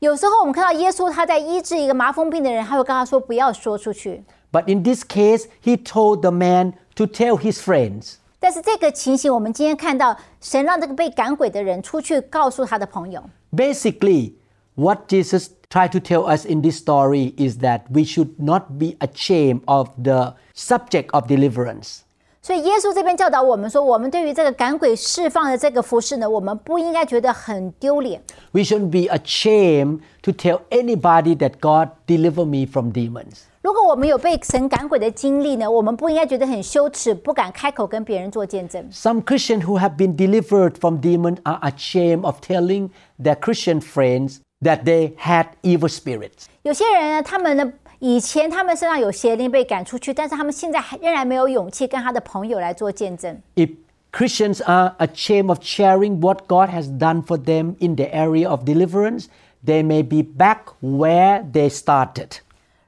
[0.00, 4.24] 有时候我们看到耶稣他在医治一个麻风病的人，他会跟他说不要说出去。
[4.50, 8.14] But in this case, he told the man to tell his friends.
[8.40, 13.22] 但是这个情形，我们今天看到神让这个被赶鬼的人出去告诉他的朋友。
[13.54, 14.32] Basically,
[14.74, 18.96] what Jesus tried to tell us in this story is that we should not be
[19.00, 22.00] ashamed of the subject of deliverance.
[22.45, 28.21] 所以耶稣这边教导我们说，我们对于这个赶鬼释放的这个服侍呢，我们不应该觉得很丢脸。
[28.51, 33.45] We shouldn't be ashamed to tell anybody that God delivered me from demons.
[33.63, 38.87] 如果我们有被神赶鬼的经历呢，我们不应该觉得很羞耻，不敢开口跟别人做见证。
[38.91, 44.83] Some Christians who have been delivered from demons are ashamed of telling their Christian friends that
[44.83, 46.45] they had evil spirits.
[46.61, 53.40] 有些人呢，他们呢 以前他们身上有邪灵被赶出去，但是他们现在还仍然没有勇气跟他的朋友来做见证。
[53.56, 53.76] If
[54.12, 58.64] Christians are ashamed of sharing what God has done for them in the area of
[58.64, 59.26] deliverance,
[59.64, 62.38] they may be back where they started.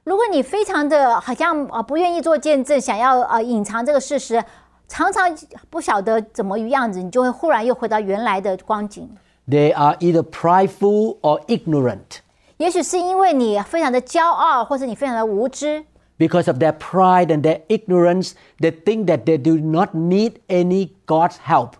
[0.03, 4.43] 如果你非常的好像呃不愿意做见证，想要呃隐藏这个事实，
[4.89, 5.33] 常常
[5.69, 9.09] 不晓得怎么样子，你就会忽然又回到原来的光景。
[9.47, 12.19] They are either prideful or ignorant.
[12.57, 15.85] 也许是因为你非常的骄傲，或者你非常的无知，
[16.17, 20.91] Because of their pride and their ignorance, they think that they do not need any
[21.05, 21.71] God's help.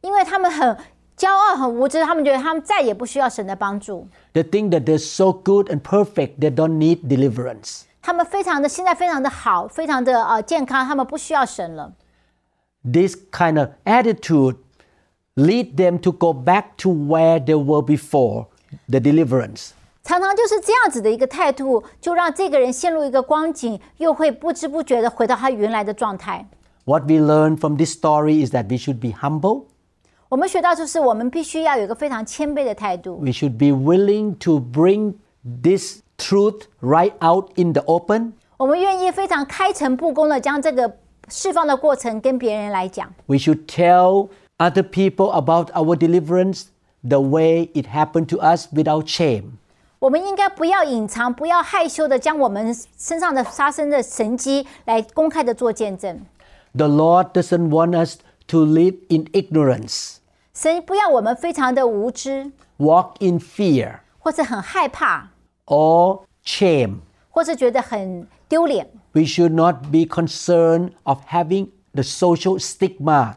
[0.00, 0.76] 因为他们很
[1.16, 4.08] 骄傲、很无知，他们觉得他们再也不需要神的帮助。
[4.34, 7.82] They think that they're so good and perfect, they don't need deliverance.
[8.02, 11.92] 他们非常的现在非常的好，非常的呃健康，他们不需要神了。
[12.82, 14.56] This kind of attitude
[15.36, 18.48] lead them to go back to where they were before
[18.88, 19.70] the deliverance.
[20.06, 26.46] 常常就是这样子的一个态度，就让这个人陷入一个光景，又会不知不觉的回到他原来的状态。
[26.84, 29.66] What we learn from this story is that we should be humble.
[30.28, 38.32] 我们学到就是我们必须要有一个非常谦卑的态度， We should be willing to bring this truth right out in the open.
[38.56, 40.96] 我们愿意非常开诚布公的将这个
[41.28, 43.12] 释放的过程跟别人来讲。
[43.26, 46.64] We should tell other people about our deliverance
[47.06, 49.58] the way it happened to us without shame.
[49.98, 56.20] 我们应该不要隐藏，不要害羞的将我们身上的发生的神迹来公开的做见证。
[56.74, 60.16] The Lord doesn't want us to live in ignorance,
[60.52, 65.28] 神不要我们非常的无知， walk in fear, 或是很害怕，
[65.66, 66.96] or shame.
[67.30, 68.90] 或是觉得很丢脸。
[69.12, 73.36] We should not be concerned of having the social stigma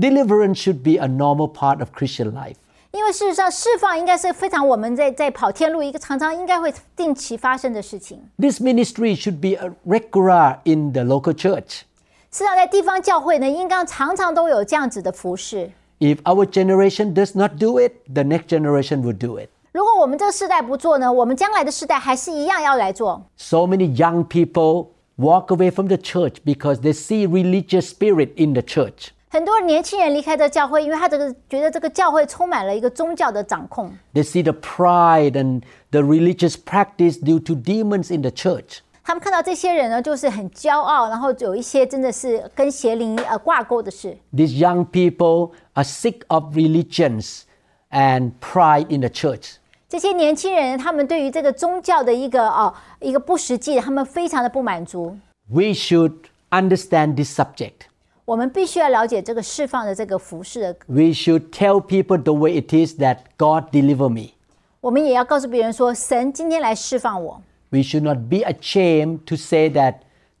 [0.00, 2.54] Deliverance should be a normal part of Christian life.
[2.92, 8.18] 因为事实上，释放应该是非常我们在在跑天路一个常常应该会定期发生的事情。
[8.38, 11.82] This ministry should be a regular in the local church.
[12.30, 15.70] 事实上，在地方教会呢，应该常常都有这样子的服侍。
[15.98, 19.50] If our generation does not do it, the next generation will do it.
[19.72, 23.22] 如果我们这个世代不做呢，我们将来的世代还是一样要来做。
[23.36, 24.86] So many young people
[25.18, 29.08] walk away from the church because they see religious spirit in the church.
[29.29, 33.91] 很多年轻人离开这教会，因为他这个觉得这个教会充满了一个宗教的掌控。
[34.13, 35.61] They see the pride and
[35.91, 38.79] the religious practice due to demons in the church.
[39.03, 44.17] 他们看到这些人呢，就是很骄傲，然后有一些真的是跟邪灵呃挂钩的事。
[44.33, 47.41] These young people are sick of religions
[47.91, 49.57] and pride in the church.
[49.87, 55.15] 这些年轻人，他们对于这个宗教的一个哦一个不实际，他们非常的不满足。
[55.47, 56.13] We should
[56.49, 57.87] understand this subject.
[58.30, 60.76] 我们必须要了解这个释放的这个服侍的。
[60.86, 64.34] We should tell people the way it is that God deliver me.
[64.82, 65.00] We
[67.82, 69.94] should not be ashamed to say that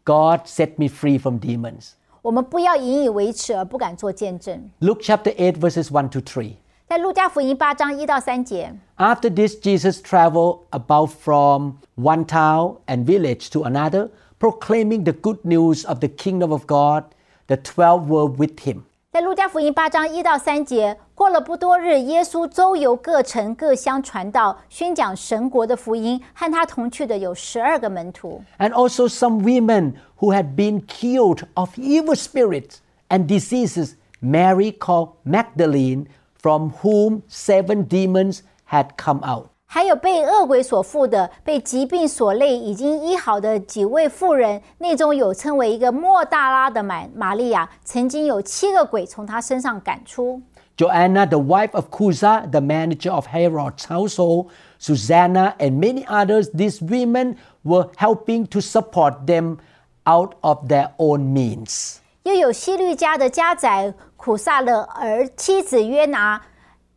[0.04, 1.94] God set me free from demons.
[2.22, 4.70] 我们不要引以为耻而不敢做见证。
[4.78, 6.52] Luke chapter eight verses one to three.
[6.86, 8.72] 在路加福音八章一到三节。
[8.98, 15.84] After this, Jesus traveled about from one town and village to another, proclaiming the good news
[15.88, 17.06] of the kingdom of God
[17.49, 18.83] The twelve were with him.
[19.11, 26.21] 在路加福音八章一到三节，过了不多日，耶稣周游各城各乡传道，宣讲神国的福音。
[26.33, 33.93] 和他同去的有十二个门徒， And also some women who had been cured of evil spirits and diseases.
[34.21, 36.07] Mary called Magdalene,
[36.41, 39.48] from whom seven demons had come out.
[39.72, 50.42] 还有被恶鬼所附的、被疾病所累已经医好的几位妇人，内中有称为一个莫大拉的玛玛利亚，曾经有七个鬼从她身上赶出。
[50.76, 54.48] Joanna, the wife of Cusa, the manager of Herod's household,
[54.80, 59.58] Susanna, and many others, these women were helping to support them
[60.04, 61.98] out of their own means.
[62.24, 66.42] 又有希律家的家宰苦萨勒儿妻子约拿，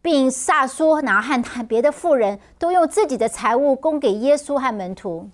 [0.03, 5.29] 并萨苏拿和他别的妇人都用自己的财物供给耶稣和门徒。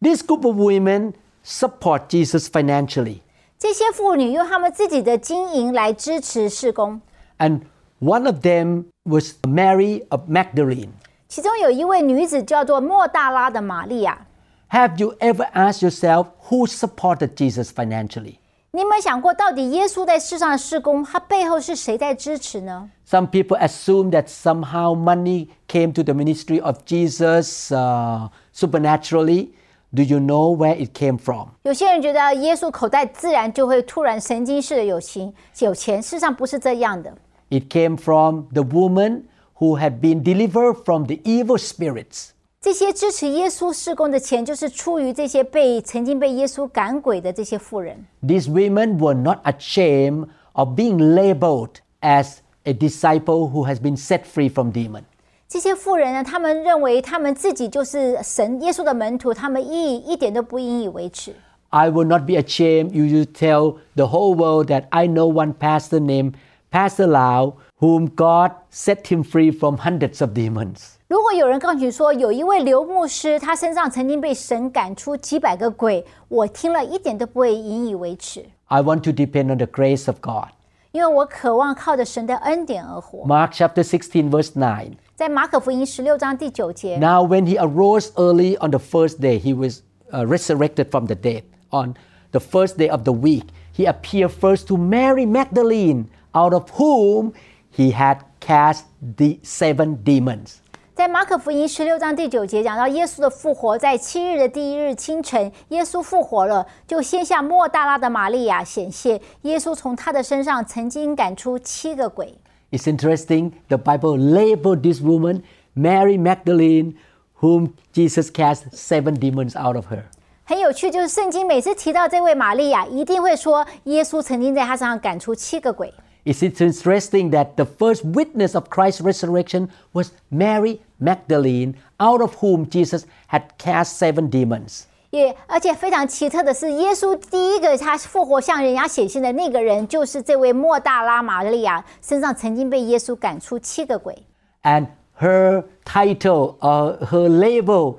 [0.00, 1.14] This group of women
[1.44, 3.20] support Jesus financially.
[3.58, 7.00] 这些妇女用她们自己的经营来支持事工。
[7.38, 7.62] And
[8.00, 10.90] one of them was Mary of Magdalene.
[11.28, 14.26] 其中有一位女子叫做莫大拉的玛利亚。
[14.70, 18.38] Have you ever asked yourself who supported Jesus financially?
[18.72, 22.90] 你有没有想过，到底耶稣在世上的事工，他背后是谁在支持呢？
[23.08, 29.52] Some people assume that somehow money came to the ministry of Jesus uh, supernaturally.
[29.94, 31.50] Do you know where it came from?
[31.62, 37.16] 有些人觉得耶稣口袋自然就会突然神经式的有钱，有钱，事实上不是这样的。
[37.48, 39.22] It came from the woman
[39.58, 42.30] who had been delivered from the evil spirits.
[42.60, 48.06] 这些支持耶稣事工的钱，就是出于这些被曾经被耶稣赶鬼的这些妇人。
[48.26, 54.22] These women were not ashamed of being labeled as a disciple who has been set
[54.24, 55.02] free from demon.
[55.48, 61.36] 这些妇人呢，他们认为他们自己就是神耶稣的门徒，他们一一点都不引以为耻。
[61.70, 62.90] I will not be ashamed.
[62.92, 66.34] You should tell the whole world that I know one pastor named
[66.70, 70.98] Pastor Lau, whom God set him free from hundreds of demons.
[71.10, 80.48] 如果有人告诉你说，有一位刘牧师，他身上曾经被神赶出几百个鬼，我听了一点都不会引以为耻， I want to depend on the grace of God.
[80.90, 83.24] 因为我渴望靠着神的恩典而活。
[83.26, 84.92] Mark chapter 16, verse 9.
[85.14, 91.06] 在马可福音十六章第九节， Now, when he arose early on the first day, he was uh, resurrected from
[91.06, 91.44] the dead.
[91.70, 91.94] On
[92.32, 97.32] the first day of the week, he appeared first to Mary Magdalene, out of whom
[97.70, 100.62] he had cast the seven demons.
[100.93, 109.19] 在马可福音十六章第九节讲到耶稣的复活，在七日的第一日清晨，耶稣复活了，就先向莫大拉的玛利亚显现。
[109.43, 112.37] 耶稣从他的身上曾经赶出七个鬼。
[112.71, 116.95] It's interesting, the Bible labeled this woman, Mary Magdalene,
[117.39, 120.03] whom Jesus cast seven demons out of her.
[120.43, 125.93] 很有趣，就是圣经每次提到这位玛利亚，一定会说耶稣曾经在她身上赶出七个鬼。
[126.24, 133.04] It's interesting that the first witness of Christ's resurrection was Mary Magdalene, out of whom Jesus
[133.28, 134.86] had cast seven demons.
[135.10, 144.26] 也而且非常奇特的是，耶稣第一个他复活向人家显现的那个人，就是这位莫大拉玛利亚身上曾经被耶稣赶出七个鬼。
[144.64, 144.88] And
[145.20, 147.98] her title, uh, her label,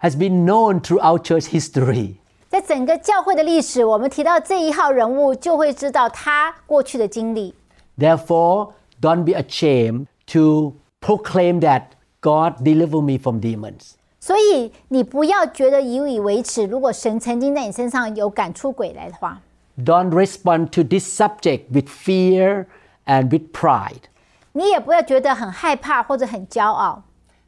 [0.00, 2.14] has been known throughout church history.
[2.48, 7.52] 在整个教会的历史，我们提到这一号人物，就会知道他过去的经历。
[7.98, 11.82] Therefore, don't be ashamed to proclaim that
[12.20, 13.92] God deliver me from demons.
[14.20, 16.64] 所以你不要觉得以以为耻。
[16.64, 19.40] 如果神曾经在你身上有赶出鬼来的话，
[19.76, 22.66] Don't respond to this subject with fear
[23.06, 24.04] and with pride.
[24.52, 27.02] 你也不要觉得很害怕或者很骄傲。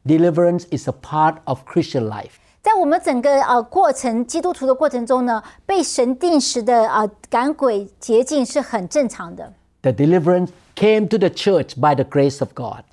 [0.05, 2.33] Deliverance is a part of Christian life.
[2.61, 9.53] 在我们整个呃过程，基督徒的过程中呢，被神定时的呃赶鬼捷径是很正常的。
[9.81, 12.83] The deliverance came to the church by the grace of God.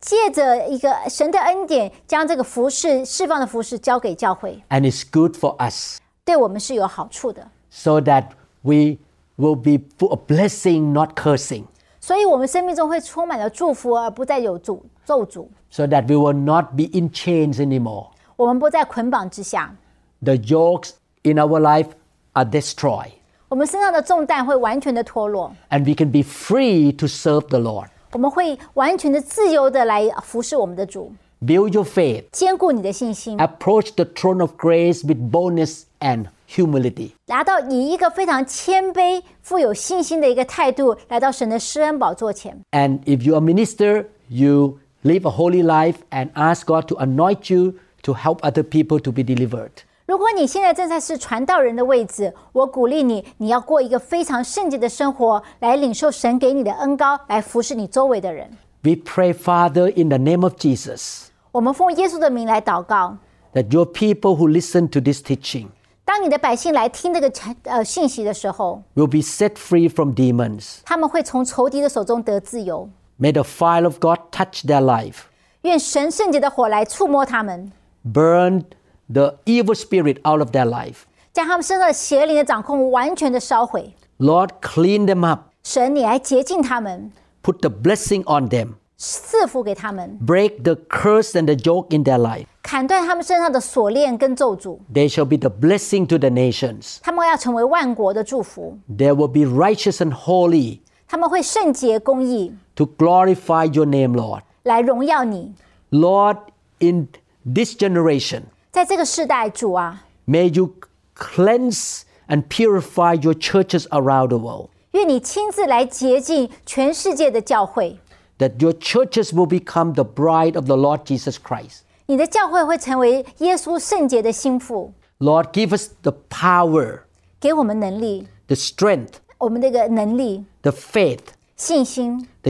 [0.00, 7.50] 借着一个神的恩典，将这个服饰释放的服饰交给教会， And it's good for us 对我们是有好处的。
[7.70, 8.26] so that
[8.62, 8.98] we
[9.36, 11.64] will be full of blessing, not cursing.
[12.00, 15.48] 所以，我们生命中会充满了祝福，而不再有诅咒诅。
[15.70, 18.10] So that we will not be in chains anymore.
[18.36, 19.74] 我们不在捆绑之下，
[20.22, 20.92] The yokes
[21.22, 21.88] in our life
[22.32, 23.10] are destroyed.
[23.52, 27.88] 我们身上的重担会完全的脱落， And we can be free to serve the Lord.
[28.12, 32.24] 我们会完全的自由的来服侍我们的主， Build your faith.
[32.32, 37.12] 坚固你的信心， Approach the throne of grace with boldness and humility.
[37.26, 42.58] 达到以一个非常谦卑、富有信心的一个态度，来到神的施恩宝座前。
[42.72, 47.52] And if you're a minister, you live a holy life and ask God to anoint
[47.54, 49.70] you to help other people to be delivered.
[50.05, 58.49] 如果你现在正在是传道人的位置，我鼓励你，你要过一个非常圣洁的生活，来领受神给你的恩膏，来服侍你周围的人。
[58.81, 61.27] We pray, Father, in the name of Jesus.
[61.53, 63.17] 我们奉耶稣的名来祷告。
[63.53, 65.67] That your people who listen to this teaching.
[66.03, 67.31] 当你的百姓来听这个
[67.63, 70.79] 呃信息的时候，will be set free from demons。
[70.83, 72.89] 他们会从仇敌的手中得自由。
[73.17, 75.19] May the fire of God touch their life。
[75.61, 77.71] 愿神圣洁的火来触摸他们。
[78.05, 78.63] Burn
[79.12, 81.02] the evil spirit out of their life.
[81.32, 83.94] 将他们身上的邪灵的掌控完全的烧毁。
[84.18, 91.44] Lord, clean them up, 神，你来洁净他们， put the blessing on them, 赐福给他们， break the curse and
[91.44, 92.46] the yoke in their life.
[92.62, 94.78] 砍断他们身上的锁链跟咒诅。
[94.92, 96.98] They shall be the blessing to the nations.
[97.00, 104.42] 他们要成为万国的祝福， They will be righteous and holy 他们会圣洁公义， to glorify your name, Lord.
[104.64, 105.54] 来荣耀你。
[105.90, 106.38] Lord,
[106.80, 107.08] in
[107.44, 108.42] this generation,
[108.73, 110.73] 在这个世代，主啊，May you
[111.15, 114.69] cleanse and purify your churches around the world.
[114.93, 117.99] 愿你亲自来洁净全世界的教会。
[118.39, 121.81] That your churches will become the bride of the Lord Jesus Christ。
[122.07, 124.91] 你的教会会成为耶稣圣洁的新妇。
[125.19, 127.01] Lord, give us the power.
[127.41, 129.13] strength.
[129.37, 130.45] 我们那个能力。
[130.63, 131.35] The strength.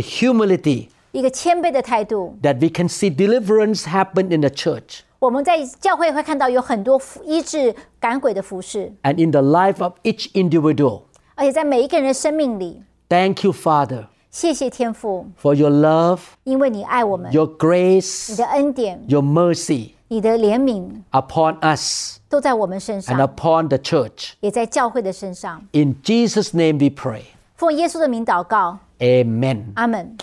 [0.01, 0.88] humility.
[1.11, 2.38] 一个谦卑的态度。
[2.41, 2.61] That faith.
[2.61, 2.69] humility.
[2.69, 5.01] we can see deliverance happen in the church.
[5.24, 8.91] 我们在教会会看到有很多医治赶鬼的服侍。
[9.03, 11.03] And in the life of each individual.
[11.36, 12.84] 而且在每一个人的生命里。
[13.07, 14.07] Thank you, Father.
[14.30, 15.28] 谢谢天父。
[15.41, 16.19] For your love.
[16.43, 17.32] 因为你爱我们。
[17.32, 18.32] Your grace.
[18.32, 19.01] 你的恩典。
[19.07, 19.91] Your mercy.
[20.09, 20.89] 你的怜悯。
[21.11, 22.17] Upon us.
[22.28, 23.17] 都在我们身上。
[23.17, 24.32] And upon the church.
[24.41, 25.65] 也在教会的身上。
[25.71, 27.21] In Jesus' name we pray.
[27.55, 28.80] 奉耶稣的名祷告。
[28.99, 29.74] Amen.
[29.76, 30.17] Amen.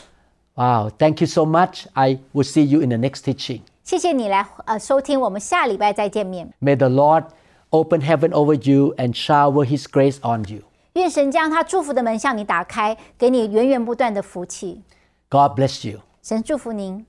[0.57, 1.87] Wow, thank you so much.
[1.95, 3.63] I will see you in the next teaching.
[3.90, 6.52] 谢谢你来呃收听，我们下礼拜再见面。
[6.60, 7.26] May the Lord
[7.70, 10.62] open heaven over you and shower his grace on you.
[10.94, 14.82] 愿神将他祝福的门向你打开，给你源源不断的福气。
[15.30, 16.00] God bless you.
[16.22, 17.06] 神祝福您。